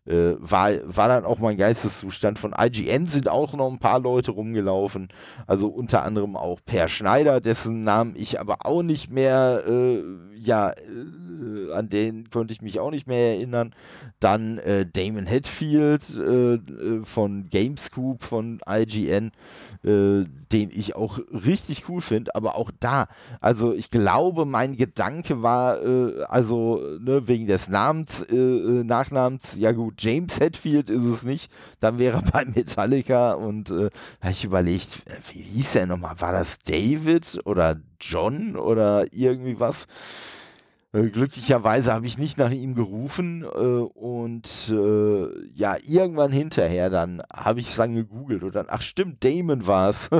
[0.06, 2.38] äh, war, war dann auch mein Geisteszustand.
[2.38, 5.08] Von IGN sind auch noch ein paar Leute rumgelaufen.
[5.46, 10.02] Also unter anderem auch Per Schneider, dessen Namen ich aber auch nicht mehr, äh,
[10.36, 13.74] ja, äh, an den konnte ich mich auch nicht mehr erinnern.
[14.20, 19.32] Dann äh, Damon Hetfield äh, äh, von Gamescoop von IGN,
[19.82, 22.34] den ich auch richtig cool finde.
[22.34, 23.06] Aber auch da,
[23.40, 25.78] also ich glaube, mein Gedanke war,
[26.28, 31.50] also ne, wegen des Namens, Nachnamens, ja gut, James Hetfield ist es nicht,
[31.80, 36.20] dann wäre er bei Metallica und äh, da habe ich überlegt, wie hieß er nochmal?
[36.20, 39.86] War das David oder John oder irgendwie was?
[40.92, 47.22] Äh, glücklicherweise habe ich nicht nach ihm gerufen äh, und äh, ja, irgendwann hinterher dann
[47.32, 50.10] habe ich es dann gegoogelt und dann, ach stimmt, Damon war es.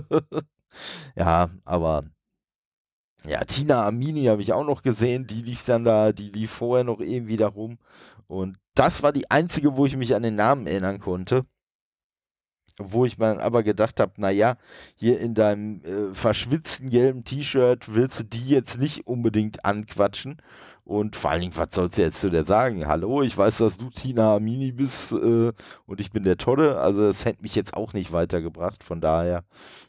[1.16, 2.04] ja, aber
[3.26, 6.84] ja, Tina Amini habe ich auch noch gesehen, die lief dann da, die lief vorher
[6.84, 7.78] noch irgendwie da rum.
[8.28, 11.44] Und das war die einzige, wo ich mich an den Namen erinnern konnte.
[12.78, 14.56] Wo ich mir aber gedacht habe, naja,
[14.94, 20.40] hier in deinem äh, verschwitzten gelben T-Shirt willst du die jetzt nicht unbedingt anquatschen.
[20.84, 22.86] Und vor allen Dingen, was sollst du jetzt zu der sagen?
[22.86, 25.52] Hallo, ich weiß, dass du Tina Amini bist äh,
[25.86, 26.80] und ich bin der Todde.
[26.80, 28.82] Also es hätte mich jetzt auch nicht weitergebracht.
[28.82, 29.44] Von daher,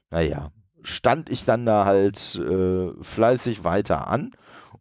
[0.10, 0.52] naja,
[0.84, 4.32] stand ich dann da halt äh, fleißig weiter an.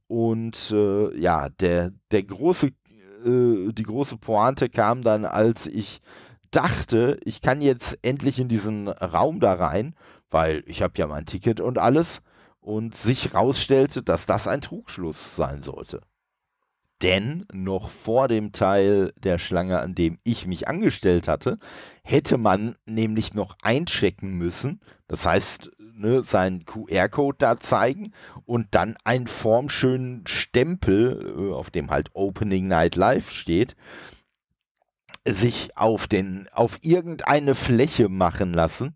[0.09, 2.73] Und äh, ja, der, der große,
[3.25, 6.01] äh, die große Pointe kam dann, als ich
[6.51, 9.95] dachte, ich kann jetzt endlich in diesen Raum da rein,
[10.31, 12.23] weil ich habe ja mein Ticket und alles.
[12.63, 16.03] Und sich rausstellte, dass das ein Trugschluss sein sollte.
[17.03, 21.59] Denn noch vor dem Teil der Schlange, an dem ich mich angestellt hatte,
[22.03, 24.81] hätte man nämlich noch einchecken müssen.
[25.09, 28.13] Das heißt, ne, seinen QR-Code da zeigen
[28.45, 33.77] und dann einen formschönen Stempel, äh, auf dem halt Opening Night Live steht,
[35.27, 38.95] sich auf den, auf irgendeine Fläche machen lassen.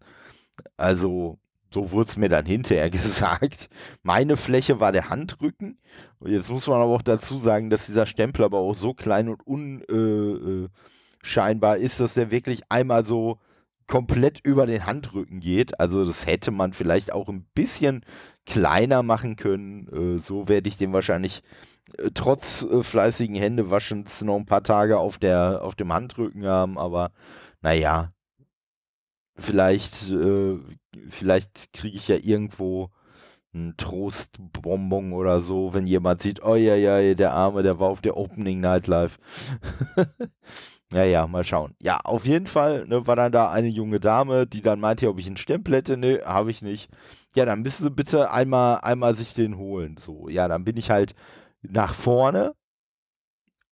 [0.77, 1.38] Also
[1.74, 3.68] so wurde es mir dann hinterher gesagt.
[4.02, 5.78] Meine Fläche war der Handrücken.
[6.20, 9.28] Und jetzt muss man aber auch dazu sagen, dass dieser Stempel aber auch so klein
[9.28, 13.38] und unscheinbar äh, äh ist, dass der wirklich einmal so
[13.87, 15.78] komplett über den Handrücken geht.
[15.78, 18.02] Also das hätte man vielleicht auch ein bisschen
[18.46, 20.16] kleiner machen können.
[20.16, 21.42] Äh, so werde ich den wahrscheinlich
[22.14, 26.78] trotz fleißigen Händewaschens noch ein paar Tage auf, der, auf dem Handrücken haben.
[26.78, 27.12] Aber
[27.60, 28.13] naja,
[29.37, 30.59] vielleicht, äh,
[31.09, 32.90] vielleicht kriege ich ja irgendwo
[33.55, 38.01] einen Trostbonbon oder so, wenn jemand sieht, oh ja, ja, der Arme, der war auf
[38.01, 39.18] der Opening Night Live.
[40.92, 41.75] ja, ja, mal schauen.
[41.81, 45.18] Ja, auf jeden Fall ne, war dann da eine junge Dame, die dann meinte, ob
[45.18, 45.97] ich einen Stempel hätte.
[45.97, 46.90] Ne, habe ich nicht.
[47.37, 49.97] Ja, dann müssen Sie bitte einmal, einmal sich den holen.
[49.99, 51.14] So, ja, dann bin ich halt
[51.62, 52.55] nach vorne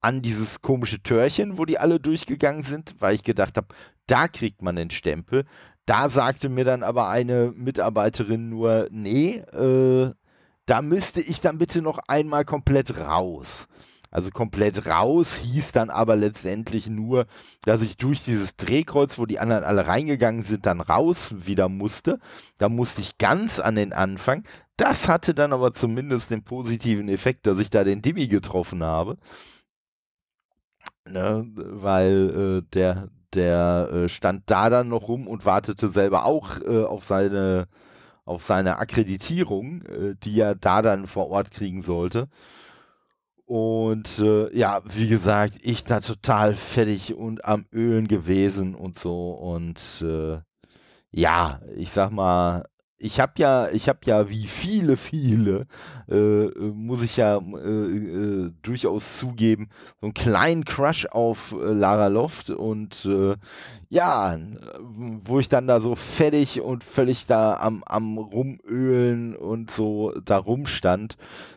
[0.02, 3.68] an dieses komische Türchen, wo die alle durchgegangen sind, weil ich gedacht habe,
[4.06, 5.44] da kriegt man den Stempel.
[5.86, 10.12] Da sagte mir dann aber eine Mitarbeiterin nur, nee, äh,
[10.66, 13.66] da müsste ich dann bitte noch einmal komplett raus.
[14.10, 17.26] Also komplett raus hieß dann aber letztendlich nur,
[17.64, 22.20] dass ich durch dieses Drehkreuz, wo die anderen alle reingegangen sind, dann raus wieder musste.
[22.58, 24.44] Da musste ich ganz an den Anfang.
[24.76, 29.16] Das hatte dann aber zumindest den positiven Effekt, dass ich da den Dimmi getroffen habe.
[31.06, 36.60] Ne, weil äh, der, der äh, stand da dann noch rum und wartete selber auch
[36.60, 37.66] äh, auf seine
[38.24, 42.28] auf seine Akkreditierung, äh, die er da dann vor Ort kriegen sollte.
[43.46, 49.32] Und äh, ja, wie gesagt, ich da total fertig und am Ölen gewesen und so.
[49.32, 50.38] Und äh,
[51.10, 52.64] ja, ich sag mal,
[53.02, 55.66] ich habe ja, ich habe ja wie viele, viele,
[56.08, 62.06] äh, muss ich ja äh, äh, durchaus zugeben, so einen kleinen Crush auf äh, Lara
[62.06, 63.34] Loft und äh,
[63.90, 64.38] ja,
[65.24, 70.36] wo ich dann da so fertig und völlig da am, am Rumölen und so da
[70.36, 71.16] rumstand,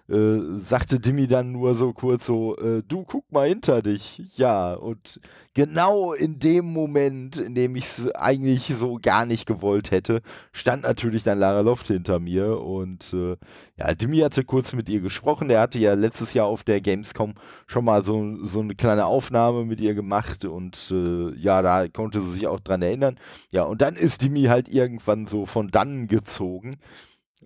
[0.09, 2.55] äh, sagte Dimi dann nur so kurz so,
[2.87, 4.21] du guck mal hinter dich.
[4.35, 5.19] Ja, und
[5.55, 10.83] genau in dem Moment, in dem ich es eigentlich so gar nicht gewollt hätte, stand
[10.83, 13.37] natürlich dann Lara Loft hinter mir und äh,
[13.77, 15.47] ja, Dimi hatte kurz mit ihr gesprochen.
[15.47, 17.33] Der hatte ja letztes Jahr auf der Gamescom
[17.65, 22.19] schon mal so, so eine kleine Aufnahme mit ihr gemacht und äh, ja, da konnte
[22.21, 23.17] sie sich auch dran erinnern.
[23.51, 26.77] Ja, und dann ist Dimi halt irgendwann so von dann gezogen.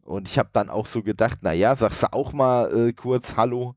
[0.03, 3.75] Und ich habe dann auch so gedacht, naja, sagst du auch mal äh, kurz Hallo.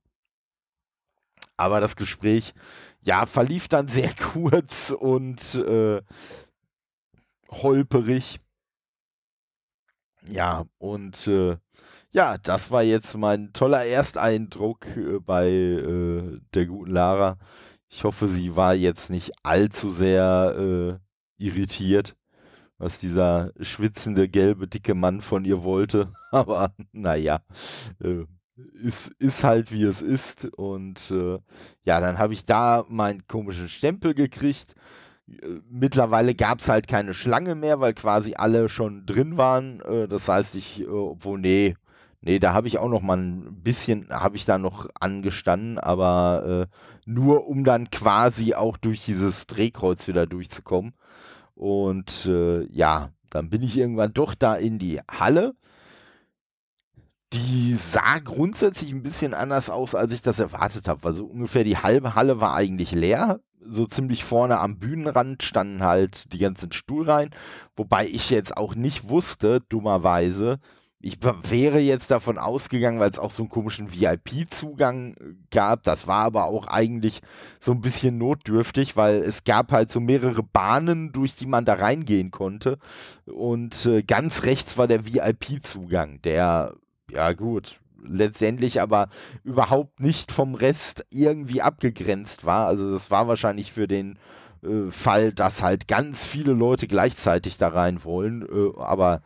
[1.62, 2.54] Aber das Gespräch,
[3.02, 6.02] ja, verlief dann sehr kurz und äh,
[7.50, 8.40] holperig.
[10.28, 11.56] Ja, und äh,
[12.10, 17.38] ja, das war jetzt mein toller Ersteindruck äh, bei äh, der guten Lara.
[17.88, 20.98] Ich hoffe, sie war jetzt nicht allzu sehr
[21.38, 22.16] äh, irritiert,
[22.78, 26.12] was dieser schwitzende, gelbe, dicke Mann von ihr wollte.
[26.32, 27.40] Aber naja,
[28.02, 28.24] äh,
[28.82, 30.46] ist, ist halt wie es ist.
[30.46, 31.38] Und äh,
[31.84, 34.74] ja, dann habe ich da meinen komischen Stempel gekriegt
[35.70, 39.80] mittlerweile gab es halt keine Schlange mehr, weil quasi alle schon drin waren.
[39.80, 41.76] Äh, das heißt, ich, äh, obwohl, nee,
[42.20, 46.68] nee, da habe ich auch noch mal ein bisschen, habe ich da noch angestanden, aber
[46.68, 50.94] äh, nur um dann quasi auch durch dieses Drehkreuz wieder durchzukommen.
[51.54, 55.54] Und äh, ja, dann bin ich irgendwann doch da in die Halle.
[57.32, 61.08] Die sah grundsätzlich ein bisschen anders aus, als ich das erwartet habe.
[61.08, 66.32] Also ungefähr die halbe Halle war eigentlich leer so ziemlich vorne am Bühnenrand standen halt
[66.32, 67.30] die ganzen Stuhlreihen,
[67.76, 70.58] wobei ich jetzt auch nicht wusste, dummerweise,
[71.04, 75.82] ich wäre jetzt davon ausgegangen, weil es auch so einen komischen VIP-Zugang äh, gab.
[75.82, 77.22] Das war aber auch eigentlich
[77.58, 81.74] so ein bisschen notdürftig, weil es gab halt so mehrere Bahnen, durch die man da
[81.74, 82.78] reingehen konnte.
[83.26, 86.76] Und äh, ganz rechts war der VIP-Zugang, der,
[87.12, 89.08] ja gut, letztendlich aber
[89.44, 92.66] überhaupt nicht vom Rest irgendwie abgegrenzt war.
[92.66, 94.18] Also das war wahrscheinlich für den
[94.62, 98.42] äh, Fall, dass halt ganz viele Leute gleichzeitig da rein wollen.
[98.42, 99.22] Äh, aber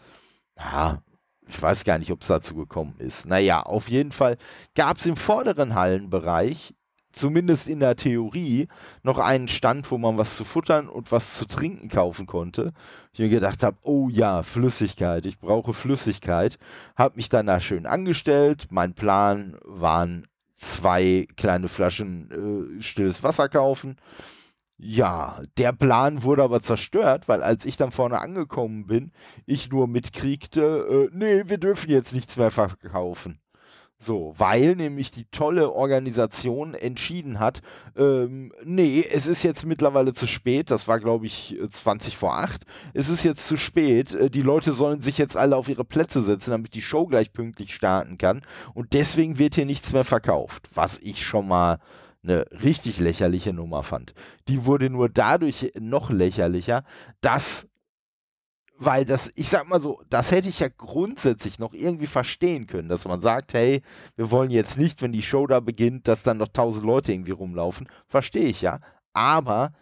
[0.59, 1.03] ja,
[1.49, 3.27] ich weiß gar nicht, ob es dazu gekommen ist.
[3.27, 4.37] Naja, auf jeden Fall
[4.75, 6.75] gab es im vorderen Hallenbereich
[7.16, 8.68] zumindest in der Theorie,
[9.02, 12.72] noch einen Stand, wo man was zu futtern und was zu trinken kaufen konnte.
[13.12, 16.59] Ich mir gedacht habe, oh ja, Flüssigkeit, ich brauche Flüssigkeit.
[16.94, 18.66] Habe mich dann da schön angestellt.
[18.70, 20.26] Mein Plan waren
[20.59, 23.96] zwei kleine Flaschen äh, stilles Wasser kaufen.
[24.79, 29.11] Ja, der Plan wurde aber zerstört, weil als ich dann vorne angekommen bin,
[29.46, 33.40] ich nur mitkriegte, äh, nee, wir dürfen jetzt nichts mehr verkaufen.
[33.98, 37.62] So, weil nämlich die tolle Organisation entschieden hat,
[37.96, 42.66] ähm, nee, es ist jetzt mittlerweile zu spät, das war glaube ich 20 vor 8,
[42.92, 46.20] es ist jetzt zu spät, äh, die Leute sollen sich jetzt alle auf ihre Plätze
[46.20, 48.42] setzen, damit die Show gleich pünktlich starten kann
[48.74, 51.78] und deswegen wird hier nichts mehr verkauft, was ich schon mal
[52.22, 54.12] eine richtig lächerliche Nummer fand.
[54.48, 56.85] Die wurde nur dadurch noch lächerlicher,
[57.22, 57.66] dass
[58.79, 62.89] weil das, ich sag mal so, das hätte ich ja grundsätzlich noch irgendwie verstehen können,
[62.89, 63.83] dass man sagt, hey,
[64.17, 67.33] wir wollen jetzt nicht, wenn die Show da beginnt, dass dann noch tausend Leute irgendwie
[67.33, 67.89] rumlaufen.
[68.07, 68.81] Verstehe ich ja.
[69.12, 69.73] Aber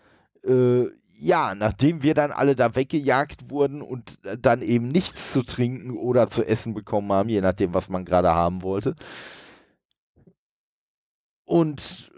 [0.44, 0.86] äh,
[1.18, 6.28] ja, nachdem wir dann alle da weggejagt wurden und dann eben nichts zu trinken oder
[6.28, 8.94] zu essen bekommen haben, je nachdem, was man gerade haben wollte.
[11.44, 12.10] Und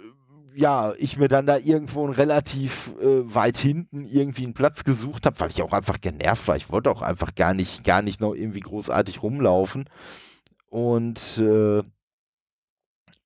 [0.56, 5.38] ja, ich mir dann da irgendwo relativ äh, weit hinten irgendwie einen Platz gesucht habe,
[5.38, 6.56] weil ich auch einfach genervt war.
[6.56, 9.84] Ich wollte auch einfach gar nicht, gar nicht noch irgendwie großartig rumlaufen.
[10.70, 11.82] Und äh,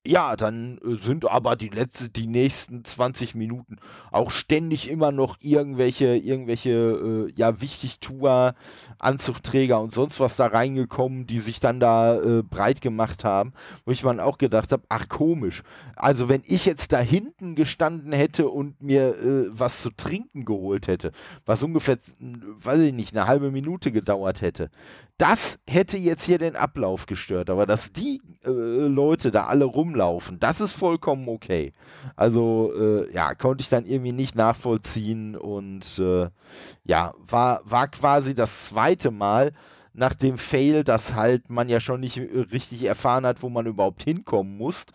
[0.05, 3.77] ja, dann äh, sind aber die letzte, die nächsten 20 Minuten
[4.11, 8.55] auch ständig immer noch irgendwelche, irgendwelche, äh, ja, Wichtigtour,
[8.97, 13.53] Anzugträger und sonst was da reingekommen, die sich dann da äh, breit gemacht haben,
[13.85, 15.61] wo ich mir auch gedacht habe, ach komisch.
[15.95, 20.87] Also wenn ich jetzt da hinten gestanden hätte und mir äh, was zu trinken geholt
[20.87, 21.11] hätte,
[21.45, 24.71] was ungefähr, weiß ich nicht, eine halbe Minute gedauert hätte,
[25.21, 27.51] das hätte jetzt hier den Ablauf gestört.
[27.51, 31.73] Aber dass die äh, Leute da alle rumlaufen, das ist vollkommen okay.
[32.15, 36.29] Also äh, ja, konnte ich dann irgendwie nicht nachvollziehen und äh,
[36.83, 39.53] ja, war, war quasi das zweite Mal,
[39.93, 42.17] nach dem Fail, dass halt man ja schon nicht
[42.51, 44.85] richtig erfahren hat, wo man überhaupt hinkommen muss,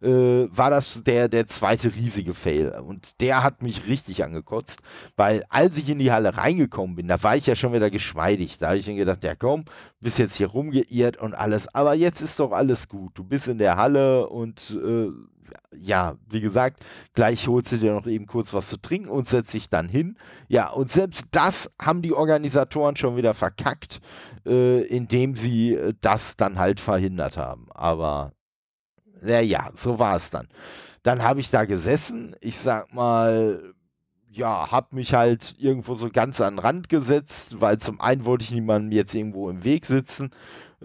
[0.00, 2.70] äh, war das der, der zweite riesige Fail.
[2.86, 4.80] Und der hat mich richtig angekotzt,
[5.16, 8.58] weil als ich in die Halle reingekommen bin, da war ich ja schon wieder geschmeidig.
[8.58, 9.64] Da habe ich mir gedacht, ja komm,
[10.00, 13.12] bist jetzt hier rumgeirrt und alles, aber jetzt ist doch alles gut.
[13.18, 15.08] Du bist in der Halle und äh,
[15.76, 19.54] ja, wie gesagt, gleich holst du dir noch eben kurz was zu trinken und setzt
[19.54, 20.16] dich dann hin.
[20.48, 24.00] Ja, und selbst das haben die Organisatoren schon wieder verkackt,
[24.46, 27.66] äh, indem sie äh, das dann halt verhindert haben.
[27.70, 28.32] Aber
[29.20, 30.48] naja, so war es dann.
[31.02, 33.74] Dann habe ich da gesessen, ich sag mal,
[34.30, 38.44] ja, hab mich halt irgendwo so ganz an den Rand gesetzt, weil zum einen wollte
[38.44, 40.30] ich niemandem jetzt irgendwo im Weg sitzen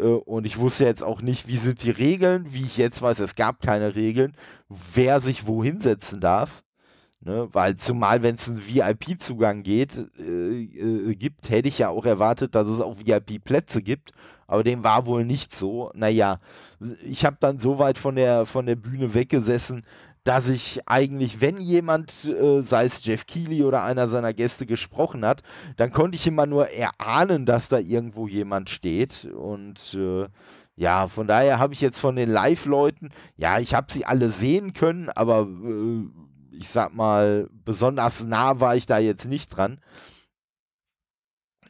[0.03, 3.35] und ich wusste jetzt auch nicht, wie sind die Regeln, wie ich jetzt weiß, es
[3.35, 4.35] gab keine Regeln,
[4.93, 6.63] wer sich wo hinsetzen darf.
[7.21, 12.05] Ne, weil zumal, wenn es einen VIP-Zugang geht, äh, äh, gibt, hätte ich ja auch
[12.05, 14.13] erwartet, dass es auch VIP-Plätze gibt.
[14.47, 15.91] Aber dem war wohl nicht so.
[15.93, 16.39] Naja,
[17.03, 19.83] ich habe dann so weit von der, von der Bühne weggesessen,
[20.23, 25.25] dass ich eigentlich, wenn jemand, äh, sei es Jeff Keighley oder einer seiner Gäste, gesprochen
[25.25, 25.43] hat,
[25.77, 29.25] dann konnte ich immer nur erahnen, dass da irgendwo jemand steht.
[29.25, 30.27] Und äh,
[30.75, 34.73] ja, von daher habe ich jetzt von den Live-Leuten, ja, ich habe sie alle sehen
[34.73, 36.03] können, aber äh,
[36.51, 39.79] ich sag mal, besonders nah war ich da jetzt nicht dran.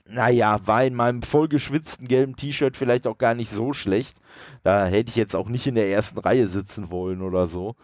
[0.05, 4.17] Naja, war in meinem vollgeschwitzten gelben T-Shirt vielleicht auch gar nicht so schlecht.
[4.63, 7.75] Da hätte ich jetzt auch nicht in der ersten Reihe sitzen wollen oder so.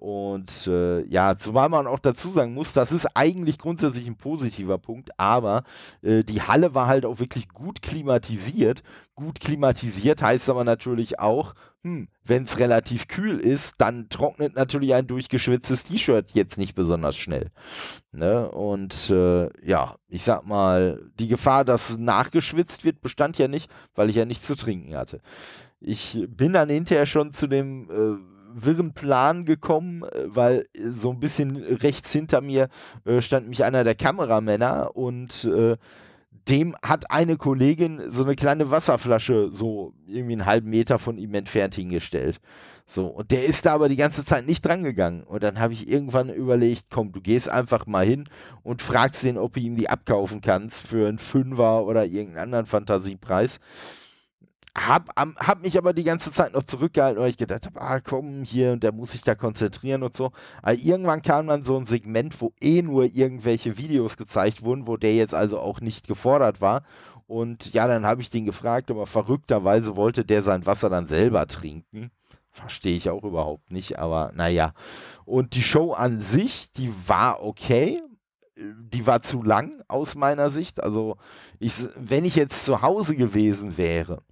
[0.00, 4.78] Und äh, ja, zumal man auch dazu sagen muss, das ist eigentlich grundsätzlich ein positiver
[4.78, 5.62] Punkt, aber
[6.00, 8.82] äh, die Halle war halt auch wirklich gut klimatisiert.
[9.14, 14.94] Gut klimatisiert heißt aber natürlich auch, hm, wenn es relativ kühl ist, dann trocknet natürlich
[14.94, 17.50] ein durchgeschwitztes T-Shirt jetzt nicht besonders schnell.
[18.10, 18.50] Ne?
[18.50, 24.08] Und äh, ja, ich sag mal, die Gefahr, dass nachgeschwitzt wird, bestand ja nicht, weil
[24.08, 25.20] ich ja nichts zu trinken hatte.
[25.78, 31.10] Ich bin dann hinterher schon zu dem äh, wirren Plan gekommen, äh, weil äh, so
[31.10, 32.68] ein bisschen rechts hinter mir
[33.04, 35.76] äh, stand mich einer der Kameramänner und äh,
[36.48, 41.34] dem hat eine Kollegin so eine kleine Wasserflasche so irgendwie einen halben Meter von ihm
[41.34, 42.40] entfernt hingestellt.
[42.86, 45.22] So, und der ist da aber die ganze Zeit nicht drangegangen.
[45.22, 48.28] Und dann habe ich irgendwann überlegt, komm, du gehst einfach mal hin
[48.64, 52.66] und fragst den, ob du ihm die abkaufen kannst für einen Fünfer oder irgendeinen anderen
[52.66, 53.60] Fantasiepreis.
[54.76, 58.44] Hab, hab mich aber die ganze Zeit noch zurückgehalten, weil ich gedacht habe, ah komm,
[58.44, 60.30] hier, der muss sich da konzentrieren und so.
[60.62, 64.96] Aber irgendwann kam dann so ein Segment, wo eh nur irgendwelche Videos gezeigt wurden, wo
[64.96, 66.84] der jetzt also auch nicht gefordert war.
[67.26, 71.46] Und ja, dann habe ich den gefragt, aber verrückterweise wollte der sein Wasser dann selber
[71.46, 72.10] trinken.
[72.50, 74.74] Verstehe ich auch überhaupt nicht, aber naja.
[75.24, 78.02] Und die Show an sich, die war okay.
[78.56, 80.82] Die war zu lang aus meiner Sicht.
[80.82, 81.16] Also,
[81.58, 84.22] ich, wenn ich jetzt zu Hause gewesen wäre,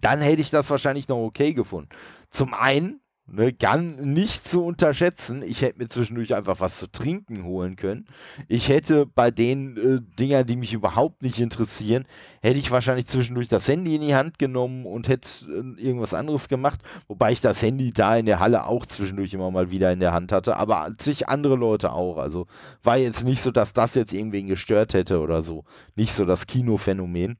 [0.00, 1.88] dann hätte ich das wahrscheinlich noch okay gefunden.
[2.30, 5.42] Zum einen, Ne, ganz nicht zu unterschätzen.
[5.42, 8.06] Ich hätte mir zwischendurch einfach was zu trinken holen können.
[8.46, 12.06] Ich hätte bei den äh, Dingern, die mich überhaupt nicht interessieren,
[12.40, 16.46] hätte ich wahrscheinlich zwischendurch das Handy in die Hand genommen und hätte äh, irgendwas anderes
[16.46, 16.80] gemacht.
[17.08, 20.12] Wobei ich das Handy da in der Halle auch zwischendurch immer mal wieder in der
[20.12, 20.56] Hand hatte.
[20.56, 22.18] Aber zig andere Leute auch.
[22.18, 22.46] Also
[22.84, 25.64] war jetzt nicht so, dass das jetzt irgendwen gestört hätte oder so.
[25.96, 27.38] Nicht so das Kinophänomen.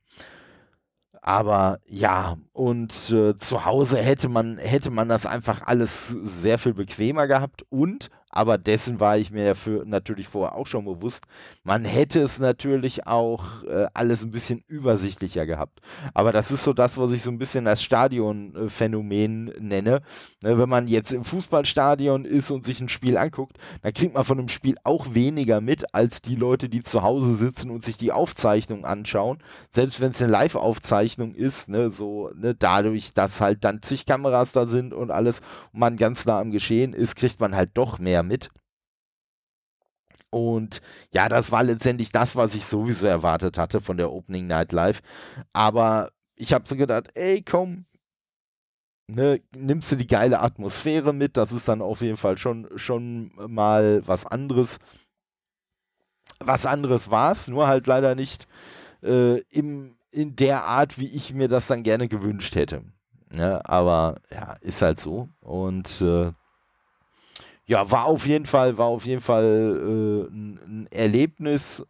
[1.27, 6.73] Aber ja, und äh, zu Hause hätte man, hätte man das einfach alles sehr viel
[6.73, 7.65] bequemer gehabt.
[7.69, 11.25] Und aber dessen war ich mir dafür natürlich vorher auch schon bewusst.
[11.65, 15.81] Man hätte es natürlich auch äh, alles ein bisschen übersichtlicher gehabt.
[16.13, 20.03] Aber das ist so das, was ich so ein bisschen als Stadionphänomen nenne.
[20.43, 24.25] Ne, wenn man jetzt im Fußballstadion ist und sich ein Spiel anguckt, dann kriegt man
[24.25, 27.97] von dem Spiel auch weniger mit, als die Leute, die zu Hause sitzen und sich
[27.97, 29.39] die Aufzeichnung anschauen.
[29.71, 34.53] Selbst wenn es eine Live-Aufzeichnung ist, ne, so ne, dadurch, dass halt dann zig Kameras
[34.53, 35.41] da sind und alles
[35.73, 38.51] und man ganz nah am Geschehen ist, kriegt man halt doch mehr mit.
[40.31, 44.73] Und ja, das war letztendlich das, was ich sowieso erwartet hatte von der Opening Night
[44.73, 45.01] Live.
[45.53, 47.87] Aber ich habe so gedacht, ey, komm,
[49.09, 51.37] ne, nimmst du die geile Atmosphäre mit.
[51.37, 54.79] Das ist dann auf jeden Fall schon, schon mal was anderes.
[56.39, 58.47] Was anderes war es, nur halt leider nicht
[59.03, 62.83] äh, im, in der Art, wie ich mir das dann gerne gewünscht hätte.
[63.31, 65.29] Ne, aber ja, ist halt so.
[65.41, 66.33] Und äh,
[67.67, 71.83] ja, war auf jeden Fall, war auf jeden Fall äh, ein, ein, Erlebnis,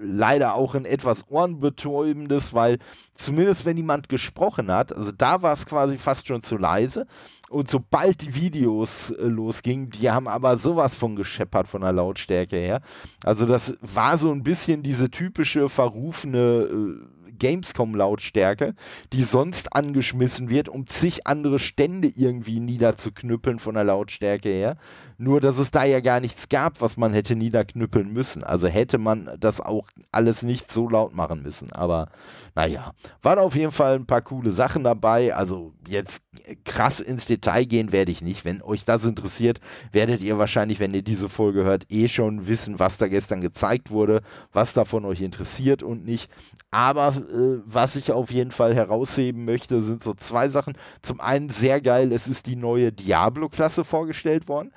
[0.00, 2.78] leider auch ein etwas ohrenbetäubendes, weil
[3.14, 7.06] zumindest wenn jemand gesprochen hat, also da war es quasi fast schon zu leise.
[7.48, 12.56] Und sobald die Videos äh, losgingen, die haben aber sowas von gescheppert von der Lautstärke
[12.56, 12.80] her.
[13.22, 18.74] Also das war so ein bisschen diese typische verrufene äh, Gamescom-Lautstärke,
[19.12, 24.76] die sonst angeschmissen wird, um zig andere Stände irgendwie niederzuknüppeln von der Lautstärke her.
[25.18, 28.44] Nur, dass es da ja gar nichts gab, was man hätte niederknüppeln müssen.
[28.44, 31.72] Also hätte man das auch alles nicht so laut machen müssen.
[31.72, 32.08] Aber
[32.54, 32.92] naja,
[33.22, 35.34] waren auf jeden Fall ein paar coole Sachen dabei.
[35.34, 36.20] Also jetzt
[36.64, 38.44] krass ins Detail gehen werde ich nicht.
[38.44, 39.60] Wenn euch das interessiert,
[39.90, 43.90] werdet ihr wahrscheinlich, wenn ihr diese Folge hört, eh schon wissen, was da gestern gezeigt
[43.90, 44.20] wurde,
[44.52, 46.30] was davon euch interessiert und nicht.
[46.70, 50.76] Aber äh, was ich auf jeden Fall herausheben möchte, sind so zwei Sachen.
[51.00, 54.72] Zum einen sehr geil, es ist die neue Diablo-Klasse vorgestellt worden.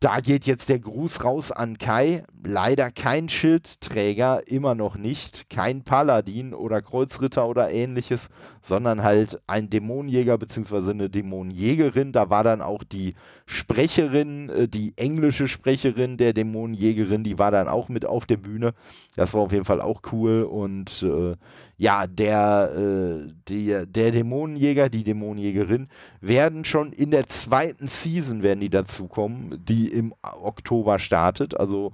[0.00, 2.24] Da geht jetzt der Gruß raus an Kai.
[2.44, 5.48] Leider kein Schildträger, immer noch nicht.
[5.48, 8.28] Kein Paladin oder Kreuzritter oder ähnliches,
[8.60, 10.90] sondern halt ein Dämonenjäger bzw.
[10.90, 12.12] eine Dämonenjägerin.
[12.12, 13.14] Da war dann auch die
[13.46, 18.74] Sprecherin, äh, die englische Sprecherin der Dämonenjägerin, die war dann auch mit auf der Bühne.
[19.14, 20.42] Das war auf jeden Fall auch cool.
[20.42, 21.36] Und äh,
[21.78, 25.88] ja, der, äh, die, der Dämonenjäger, die Dämonenjägerin
[26.20, 31.58] werden schon in der zweiten Season werden die dazukommen, die im Oktober startet.
[31.58, 31.92] Also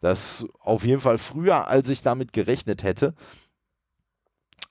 [0.00, 3.14] das auf jeden Fall früher, als ich damit gerechnet hätte.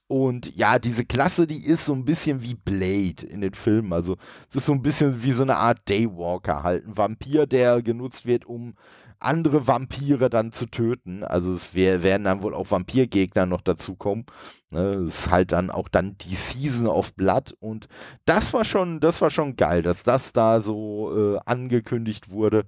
[0.07, 3.91] Und ja, diese Klasse, die ist so ein bisschen wie Blade in den Filmen.
[3.93, 6.85] Also es ist so ein bisschen wie so eine Art Daywalker halt.
[6.85, 8.75] Ein Vampir, der genutzt wird, um
[9.23, 11.23] andere Vampire dann zu töten.
[11.23, 14.25] Also es wär, werden dann wohl auch Vampirgegner noch dazukommen.
[14.69, 17.87] Ne, ist halt dann auch dann die Season of Blood und
[18.25, 22.65] das war schon, das war schon geil, dass das da so äh, angekündigt wurde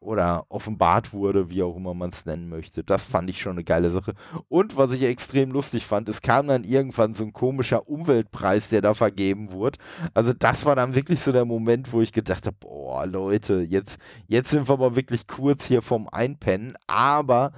[0.00, 2.82] oder offenbart wurde, wie auch immer man es nennen möchte.
[2.82, 4.14] Das fand ich schon eine geile Sache.
[4.48, 8.80] Und was ich extrem lustig fand, es kam dann irgendwann so ein komischer Umweltpreis, der
[8.80, 9.78] da vergeben wurde.
[10.14, 13.98] Also das war dann wirklich so der Moment, wo ich gedacht habe, boah, Leute, jetzt,
[14.26, 16.76] jetzt sind wir aber wirklich kurz hier vom Einpennen.
[16.86, 17.52] Aber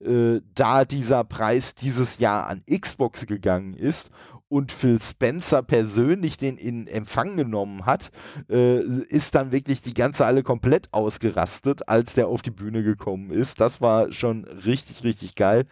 [0.00, 4.10] äh, da dieser Preis dieses Jahr an Xbox gegangen ist
[4.52, 8.10] und Phil Spencer persönlich den in Empfang genommen hat,
[8.50, 13.30] äh, ist dann wirklich die ganze alle komplett ausgerastet, als der auf die Bühne gekommen
[13.30, 13.60] ist.
[13.60, 15.64] Das war schon richtig, richtig geil.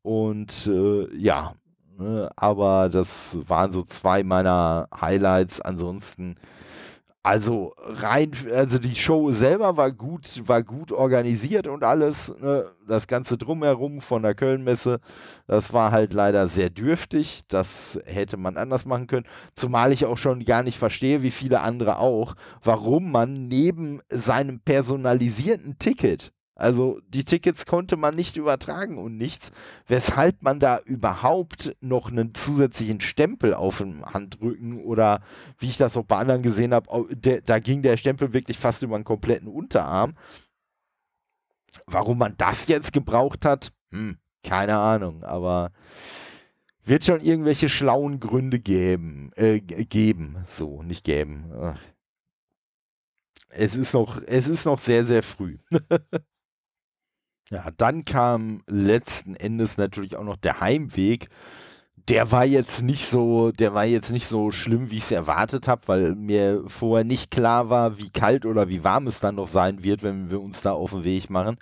[0.00, 1.52] Und äh, ja,
[1.98, 5.60] ne, aber das waren so zwei meiner Highlights.
[5.60, 6.36] Ansonsten
[7.24, 12.34] also rein, also die Show selber war gut, war gut organisiert und alles.
[12.40, 12.70] Ne?
[12.86, 14.98] Das Ganze drumherum von der Kölnmesse,
[15.46, 17.42] das war halt leider sehr dürftig.
[17.46, 19.26] Das hätte man anders machen können.
[19.54, 24.58] Zumal ich auch schon gar nicht verstehe, wie viele andere auch, warum man neben seinem
[24.58, 29.50] personalisierten Ticket also die Tickets konnte man nicht übertragen und nichts,
[29.86, 35.22] weshalb man da überhaupt noch einen zusätzlichen Stempel auf dem Handrücken oder
[35.58, 38.96] wie ich das auch bei anderen gesehen habe, da ging der Stempel wirklich fast über
[38.96, 40.14] einen kompletten Unterarm.
[41.86, 45.72] Warum man das jetzt gebraucht hat, hm, keine Ahnung, aber
[46.84, 51.50] wird schon irgendwelche schlauen Gründe geben, äh, geben, so, nicht geben.
[53.48, 55.58] Es ist noch, es ist noch sehr, sehr früh.
[57.52, 61.28] Ja, dann kam letzten Endes natürlich auch noch der Heimweg.
[62.08, 65.68] Der war jetzt nicht so, der war jetzt nicht so schlimm, wie ich es erwartet
[65.68, 69.48] habe, weil mir vorher nicht klar war, wie kalt oder wie warm es dann noch
[69.48, 71.58] sein wird, wenn wir uns da auf den Weg machen.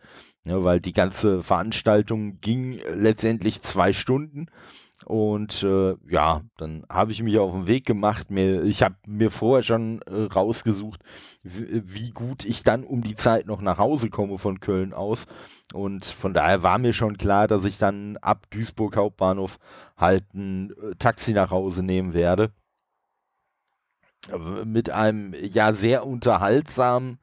[0.47, 4.47] Ja, weil die ganze Veranstaltung ging letztendlich zwei Stunden.
[5.11, 8.31] Und äh, ja, dann habe ich mich auf den Weg gemacht.
[8.31, 11.03] Mir, ich habe mir vorher schon äh, rausgesucht,
[11.43, 15.27] wie, gut ich dann um die Zeit noch nach Hause komme von Köln aus.
[15.73, 19.59] Und von daher war mir schon klar, dass ich dann ab Duisburg Hauptbahnhof
[19.97, 22.53] halt ein äh, Taxi nach Hause nehmen werde.
[24.65, 27.19] Mit einem ja sehr unterhaltsamen,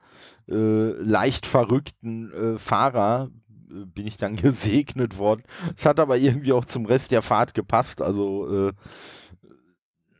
[0.49, 3.29] äh, leicht verrückten äh, Fahrer,
[3.67, 5.43] bin ich dann gesegnet worden.
[5.75, 8.01] Es hat aber irgendwie auch zum Rest der Fahrt gepasst.
[8.01, 8.73] Also äh,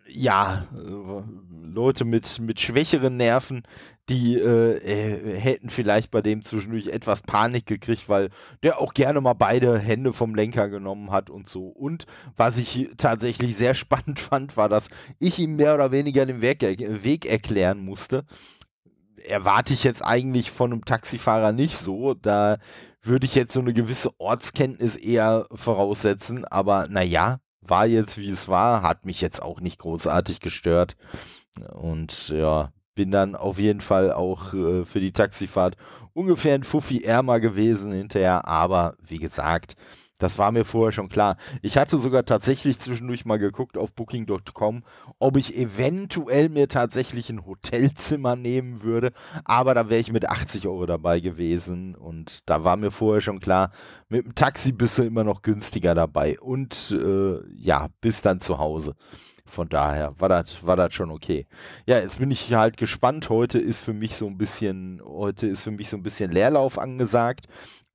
[0.10, 1.22] ja, äh,
[1.64, 3.64] Leute mit, mit schwächeren Nerven,
[4.10, 8.30] die äh, äh, hätten vielleicht bei dem zwischendurch etwas Panik gekriegt, weil
[8.64, 11.68] der auch gerne mal beide Hände vom Lenker genommen hat und so.
[11.68, 12.06] Und
[12.38, 14.88] was ich tatsächlich sehr spannend fand, war, dass
[15.20, 18.26] ich ihm mehr oder weniger den Weg, Weg erklären musste
[19.28, 22.14] erwarte ich jetzt eigentlich von einem Taxifahrer nicht so.
[22.14, 22.60] Da
[23.02, 26.46] würde ich jetzt so eine gewisse Ortskenntnis eher voraussetzen.
[26.46, 30.96] Aber naja, war jetzt wie es war, hat mich jetzt auch nicht großartig gestört.
[31.74, 35.78] Und ja, bin dann auf jeden Fall auch äh, für die Taxifahrt
[36.14, 39.76] ungefähr ein Fuffi ärmer gewesen hinterher, aber wie gesagt,
[40.18, 41.38] das war mir vorher schon klar.
[41.62, 44.84] Ich hatte sogar tatsächlich zwischendurch mal geguckt auf booking.com,
[45.20, 49.12] ob ich eventuell mir tatsächlich ein Hotelzimmer nehmen würde,
[49.46, 53.40] aber da wäre ich mit 80 Euro dabei gewesen und da war mir vorher schon
[53.40, 53.72] klar,
[54.10, 58.58] mit dem Taxi bist du immer noch günstiger dabei und äh, ja, bis dann zu
[58.58, 58.96] Hause.
[59.50, 61.48] Von daher war das war schon okay.
[61.86, 63.30] Ja, jetzt bin ich halt gespannt.
[63.30, 66.78] Heute ist für mich so ein bisschen, heute ist für mich so ein bisschen Leerlauf
[66.78, 67.48] angesagt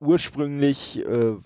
[0.03, 1.37] ursprünglich äh,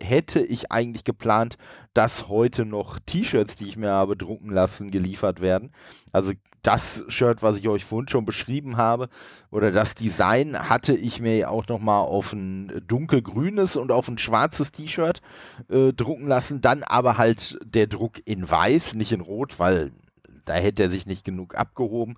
[0.00, 1.56] hätte ich eigentlich geplant,
[1.94, 5.72] dass heute noch T-Shirts, die ich mir habe drucken lassen, geliefert werden.
[6.12, 6.32] Also
[6.62, 9.08] das Shirt, was ich euch vorhin schon beschrieben habe,
[9.50, 14.18] oder das Design hatte ich mir auch noch mal auf ein dunkelgrünes und auf ein
[14.18, 15.20] schwarzes T-Shirt
[15.68, 16.60] äh, drucken lassen.
[16.60, 19.90] Dann aber halt der Druck in weiß, nicht in rot, weil
[20.44, 22.16] da hätte er sich nicht genug abgehoben.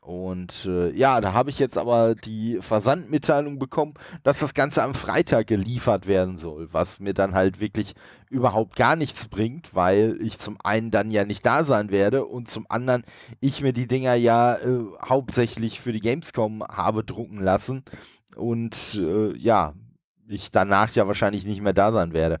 [0.00, 4.94] Und äh, ja, da habe ich jetzt aber die Versandmitteilung bekommen, dass das Ganze am
[4.94, 7.94] Freitag geliefert werden soll, was mir dann halt wirklich
[8.30, 12.50] überhaupt gar nichts bringt, weil ich zum einen dann ja nicht da sein werde und
[12.50, 13.04] zum anderen
[13.40, 17.84] ich mir die Dinger ja äh, hauptsächlich für die Gamescom habe drucken lassen
[18.36, 19.74] und äh, ja,
[20.28, 22.40] ich danach ja wahrscheinlich nicht mehr da sein werde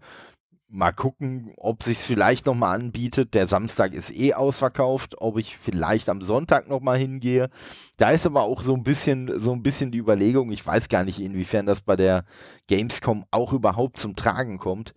[0.70, 3.34] mal gucken, ob sich vielleicht noch mal anbietet.
[3.34, 7.50] Der Samstag ist eh ausverkauft, ob ich vielleicht am Sonntag noch mal hingehe.
[7.96, 11.04] Da ist aber auch so ein bisschen so ein bisschen die Überlegung, ich weiß gar
[11.04, 12.24] nicht, inwiefern das bei der
[12.68, 14.94] Gamescom auch überhaupt zum Tragen kommt.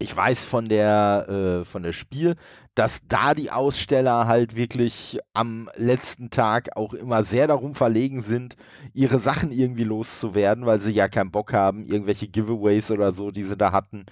[0.00, 2.36] Ich weiß von der, äh, von der Spiel,
[2.78, 8.54] dass da die Aussteller halt wirklich am letzten Tag auch immer sehr darum verlegen sind,
[8.94, 13.42] ihre Sachen irgendwie loszuwerden, weil sie ja keinen Bock haben, irgendwelche Giveaways oder so, die
[13.42, 14.06] sie da hatten,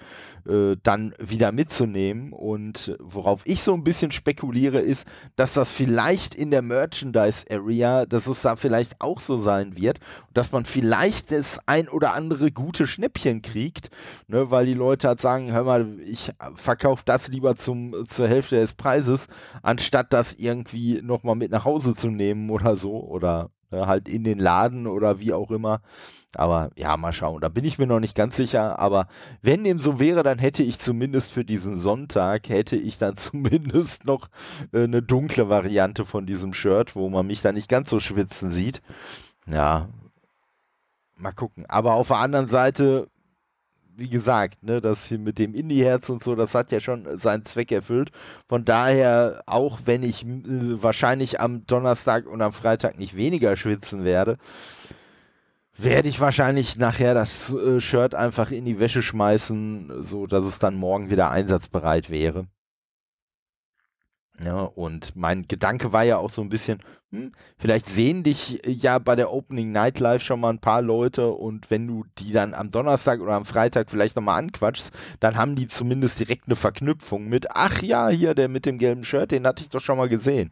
[0.45, 2.33] äh, dann wieder mitzunehmen.
[2.33, 5.07] Und worauf ich so ein bisschen spekuliere, ist,
[5.37, 10.01] dass das vielleicht in der Merchandise-Area, dass es da vielleicht auch so sein wird,
[10.33, 13.91] dass man vielleicht das ein oder andere gute Schnäppchen kriegt,
[14.27, 18.57] ne, weil die Leute halt sagen, hör mal, ich verkaufe das lieber zum, zur Hälfte
[18.57, 19.27] des Preises,
[19.61, 24.23] anstatt das irgendwie nochmal mit nach Hause zu nehmen oder so oder äh, halt in
[24.23, 25.81] den Laden oder wie auch immer.
[26.35, 27.41] Aber ja, mal schauen.
[27.41, 28.79] Da bin ich mir noch nicht ganz sicher.
[28.79, 29.07] Aber
[29.41, 34.05] wenn dem so wäre, dann hätte ich zumindest für diesen Sonntag, hätte ich dann zumindest
[34.05, 34.29] noch
[34.71, 38.51] äh, eine dunkle Variante von diesem Shirt, wo man mich da nicht ganz so schwitzen
[38.51, 38.81] sieht.
[39.47, 39.89] Ja,
[41.15, 41.65] mal gucken.
[41.67, 43.09] Aber auf der anderen Seite
[43.97, 47.45] wie gesagt, ne, das hier mit dem Indie-Herz und so, das hat ja schon seinen
[47.45, 48.11] Zweck erfüllt.
[48.47, 54.05] Von daher, auch wenn ich äh, wahrscheinlich am Donnerstag und am Freitag nicht weniger schwitzen
[54.05, 54.37] werde,
[55.77, 60.59] werde ich wahrscheinlich nachher das äh, Shirt einfach in die Wäsche schmeißen, so dass es
[60.59, 62.47] dann morgen wieder einsatzbereit wäre.
[64.43, 66.79] Ja, und mein Gedanke war ja auch so ein bisschen,
[67.11, 70.81] hm, vielleicht sehen dich äh, ja bei der Opening Night Live schon mal ein paar
[70.83, 75.37] Leute und wenn du die dann am Donnerstag oder am Freitag vielleicht nochmal anquatschst, dann
[75.37, 79.31] haben die zumindest direkt eine Verknüpfung mit, ach ja, hier der mit dem gelben Shirt,
[79.31, 80.51] den hatte ich doch schon mal gesehen.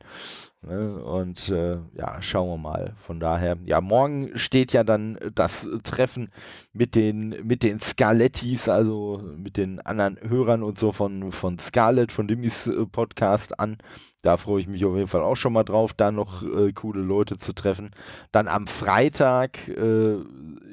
[0.66, 1.04] Ne?
[1.04, 2.96] Und äh, ja, schauen wir mal.
[2.98, 6.30] Von daher, ja, morgen steht ja dann das Treffen
[6.74, 12.12] mit den, mit den Scarlettis, also mit den anderen Hörern und so von, von Scarlett,
[12.12, 13.78] von Dimmys äh, Podcast an.
[14.24, 17.02] Da freue ich mich auf jeden Fall auch schon mal drauf, da noch äh, coole
[17.02, 17.92] Leute zu treffen.
[18.32, 20.16] Dann am Freitag äh,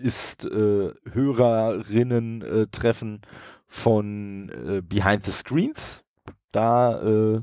[0.03, 3.21] ist äh, Hörerinnen-Treffen äh,
[3.67, 6.05] von Behind the Screens.
[6.51, 7.43] Da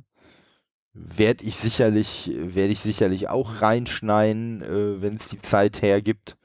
[0.93, 6.37] werde ich sicherlich, werde ich sicherlich auch reinschneiden, äh, wenn es die Zeit hergibt.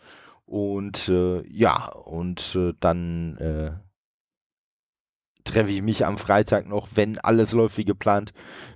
[0.47, 3.72] Und äh, ja, und äh, dann äh,
[5.45, 8.32] treffe ich mich am Freitag noch, wenn alles läuft wie geplant,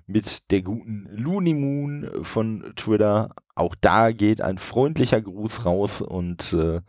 [0.07, 3.35] mit der guten Looney Moon von Twitter.
[3.55, 6.81] Auch da geht ein freundlicher Gruß raus und äh,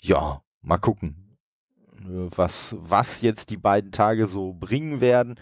[0.00, 1.27] ja, mal gucken,
[2.36, 5.36] was, was jetzt die beiden Tage so bringen werden.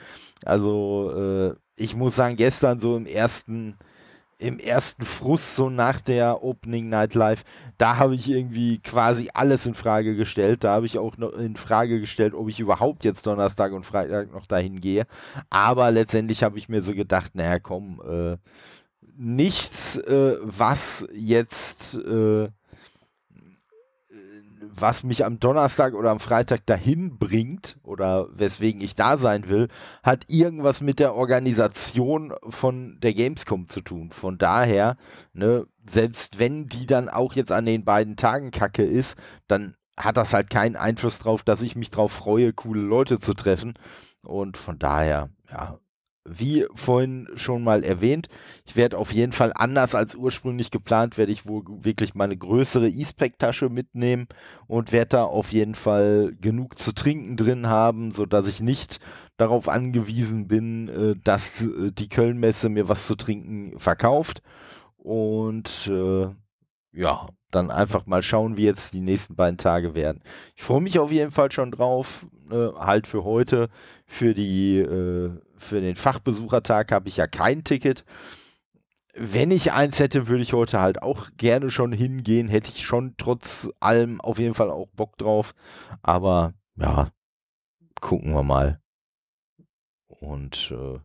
[0.44, 3.76] Also äh, ich muss sagen, gestern so im ersten,
[4.38, 7.44] im ersten Frust, so nach der Opening Night Live,
[7.78, 10.64] da habe ich irgendwie quasi alles in Frage gestellt.
[10.64, 14.32] Da habe ich auch noch in Frage gestellt, ob ich überhaupt jetzt Donnerstag und Freitag
[14.32, 15.06] noch dahin gehe.
[15.50, 18.36] Aber letztendlich habe ich mir so gedacht, naja, komm, äh,
[19.16, 22.48] nichts, äh, was jetzt äh,
[24.74, 29.68] was mich am Donnerstag oder am Freitag dahin bringt oder weswegen ich da sein will,
[30.02, 34.10] hat irgendwas mit der Organisation von der Gamescom zu tun.
[34.12, 34.96] Von daher,
[35.32, 39.16] ne, selbst wenn die dann auch jetzt an den beiden Tagen kacke ist,
[39.48, 43.34] dann hat das halt keinen Einfluss drauf, dass ich mich drauf freue, coole Leute zu
[43.34, 43.74] treffen.
[44.22, 45.78] Und von daher, ja,
[46.28, 48.28] wie vorhin schon mal erwähnt,
[48.64, 52.88] ich werde auf jeden Fall anders als ursprünglich geplant, werde ich wohl wirklich meine größere
[52.88, 54.28] E-Spec-Tasche mitnehmen
[54.66, 59.00] und werde da auf jeden Fall genug zu trinken drin haben, sodass ich nicht
[59.36, 64.42] darauf angewiesen bin, äh, dass äh, die Kölnmesse mir was zu trinken verkauft.
[64.96, 66.28] Und äh,
[66.92, 70.22] ja, dann einfach mal schauen, wie jetzt die nächsten beiden Tage werden.
[70.56, 72.26] Ich freue mich auf jeden Fall schon drauf.
[72.50, 73.68] Äh, halt für heute,
[74.06, 78.04] für die, äh, für den Fachbesuchertag habe ich ja kein Ticket.
[79.14, 82.48] Wenn ich eins hätte, würde ich heute halt auch gerne schon hingehen.
[82.48, 85.54] Hätte ich schon trotz allem auf jeden Fall auch Bock drauf.
[86.02, 87.08] Aber ja,
[88.00, 88.80] gucken wir mal.
[90.06, 90.98] Und äh,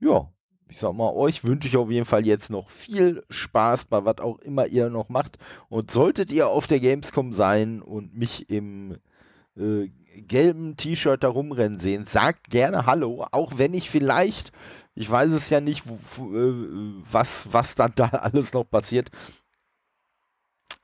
[0.00, 0.32] ja,
[0.68, 4.18] ich sag mal, euch wünsche ich auf jeden Fall jetzt noch viel Spaß bei was
[4.18, 5.38] auch immer ihr noch macht.
[5.68, 8.96] Und solltet ihr auf der Gamescom sein und mich im
[9.56, 14.52] äh, gelben T-Shirt da rumrennen sehen, sagt gerne Hallo, auch wenn ich vielleicht,
[14.94, 15.90] ich weiß es ja nicht, äh,
[17.10, 19.10] was, was dann da alles noch passiert,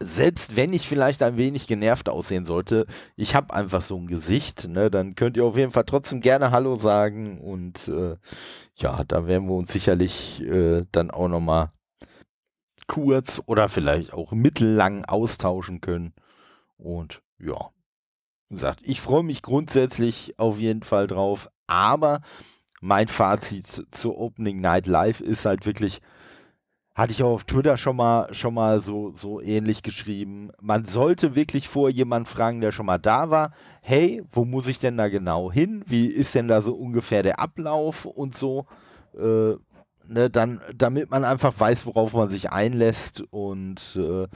[0.03, 4.66] selbst wenn ich vielleicht ein wenig genervt aussehen sollte, ich habe einfach so ein Gesicht,
[4.66, 8.16] ne, dann könnt ihr auf jeden Fall trotzdem gerne Hallo sagen und äh,
[8.77, 11.71] ja, da werden wir uns sicherlich äh, dann auch nochmal
[12.87, 16.12] kurz oder vielleicht auch mittellang austauschen können.
[16.77, 17.71] Und ja,
[18.51, 22.20] gesagt, ich freue mich grundsätzlich auf jeden Fall drauf, aber
[22.80, 26.01] mein Fazit zur Opening Night Live ist halt wirklich,
[26.94, 30.51] hatte ich auch auf Twitter schon mal, schon mal so, so ähnlich geschrieben.
[30.61, 33.53] Man sollte wirklich vor jemanden fragen, der schon mal da war.
[33.82, 35.84] Hey, wo muss ich denn da genau hin?
[35.86, 38.66] Wie ist denn da so ungefähr der Ablauf und so?
[39.14, 39.55] Äh,
[40.09, 44.26] ne, dann, damit man einfach weiß, worauf man sich einlässt und äh,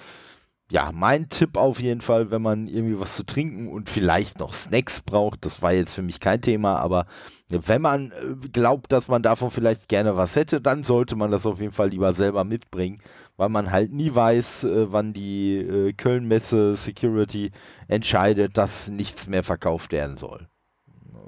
[0.75, 4.53] ja, mein Tipp auf jeden Fall, wenn man irgendwie was zu trinken und vielleicht noch
[4.53, 7.07] Snacks braucht, das war jetzt für mich kein Thema, aber
[7.49, 11.47] wenn man äh, glaubt, dass man davon vielleicht gerne was hätte, dann sollte man das
[11.47, 13.01] auf jeden Fall lieber selber mitbringen,
[13.37, 17.53] weil man halt nie weiß, äh, wann die äh, Köln-Messe Security
[17.87, 20.49] entscheidet, dass nichts mehr verkauft werden soll.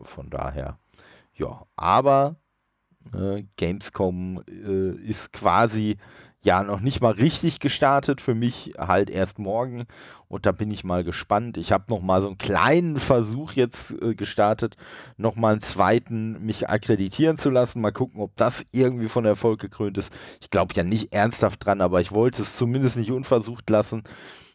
[0.02, 0.80] Von daher,
[1.34, 2.34] ja, aber
[3.14, 5.98] äh, Gamescom äh, ist quasi
[6.46, 9.86] ja noch nicht mal richtig gestartet, für mich halt erst morgen
[10.28, 11.56] und da bin ich mal gespannt.
[11.56, 14.76] Ich habe noch mal so einen kleinen Versuch jetzt äh, gestartet,
[15.16, 19.60] noch mal einen zweiten mich akkreditieren zu lassen, mal gucken, ob das irgendwie von Erfolg
[19.60, 20.12] gekrönt ist.
[20.40, 24.04] Ich glaube ja nicht ernsthaft dran, aber ich wollte es zumindest nicht unversucht lassen.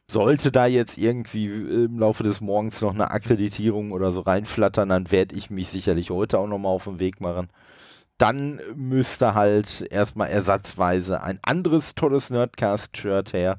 [0.09, 5.11] Sollte da jetzt irgendwie im Laufe des Morgens noch eine Akkreditierung oder so reinflattern, dann
[5.11, 7.49] werde ich mich sicherlich heute auch noch mal auf den Weg machen
[8.22, 13.57] dann müsste halt erstmal ersatzweise ein anderes tolles Nerdcast-Shirt her.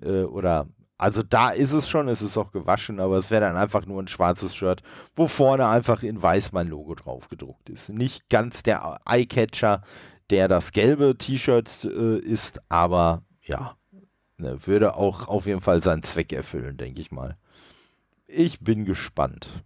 [0.00, 3.56] Äh, oder, also da ist es schon, es ist auch gewaschen, aber es wäre dann
[3.56, 4.82] einfach nur ein schwarzes Shirt,
[5.14, 7.90] wo vorne einfach in weiß mein Logo drauf gedruckt ist.
[7.90, 9.82] Nicht ganz der Eyecatcher,
[10.30, 13.76] der das gelbe T-Shirt äh, ist, aber ja,
[14.38, 17.36] ne, würde auch auf jeden Fall seinen Zweck erfüllen, denke ich mal.
[18.26, 19.62] Ich bin gespannt.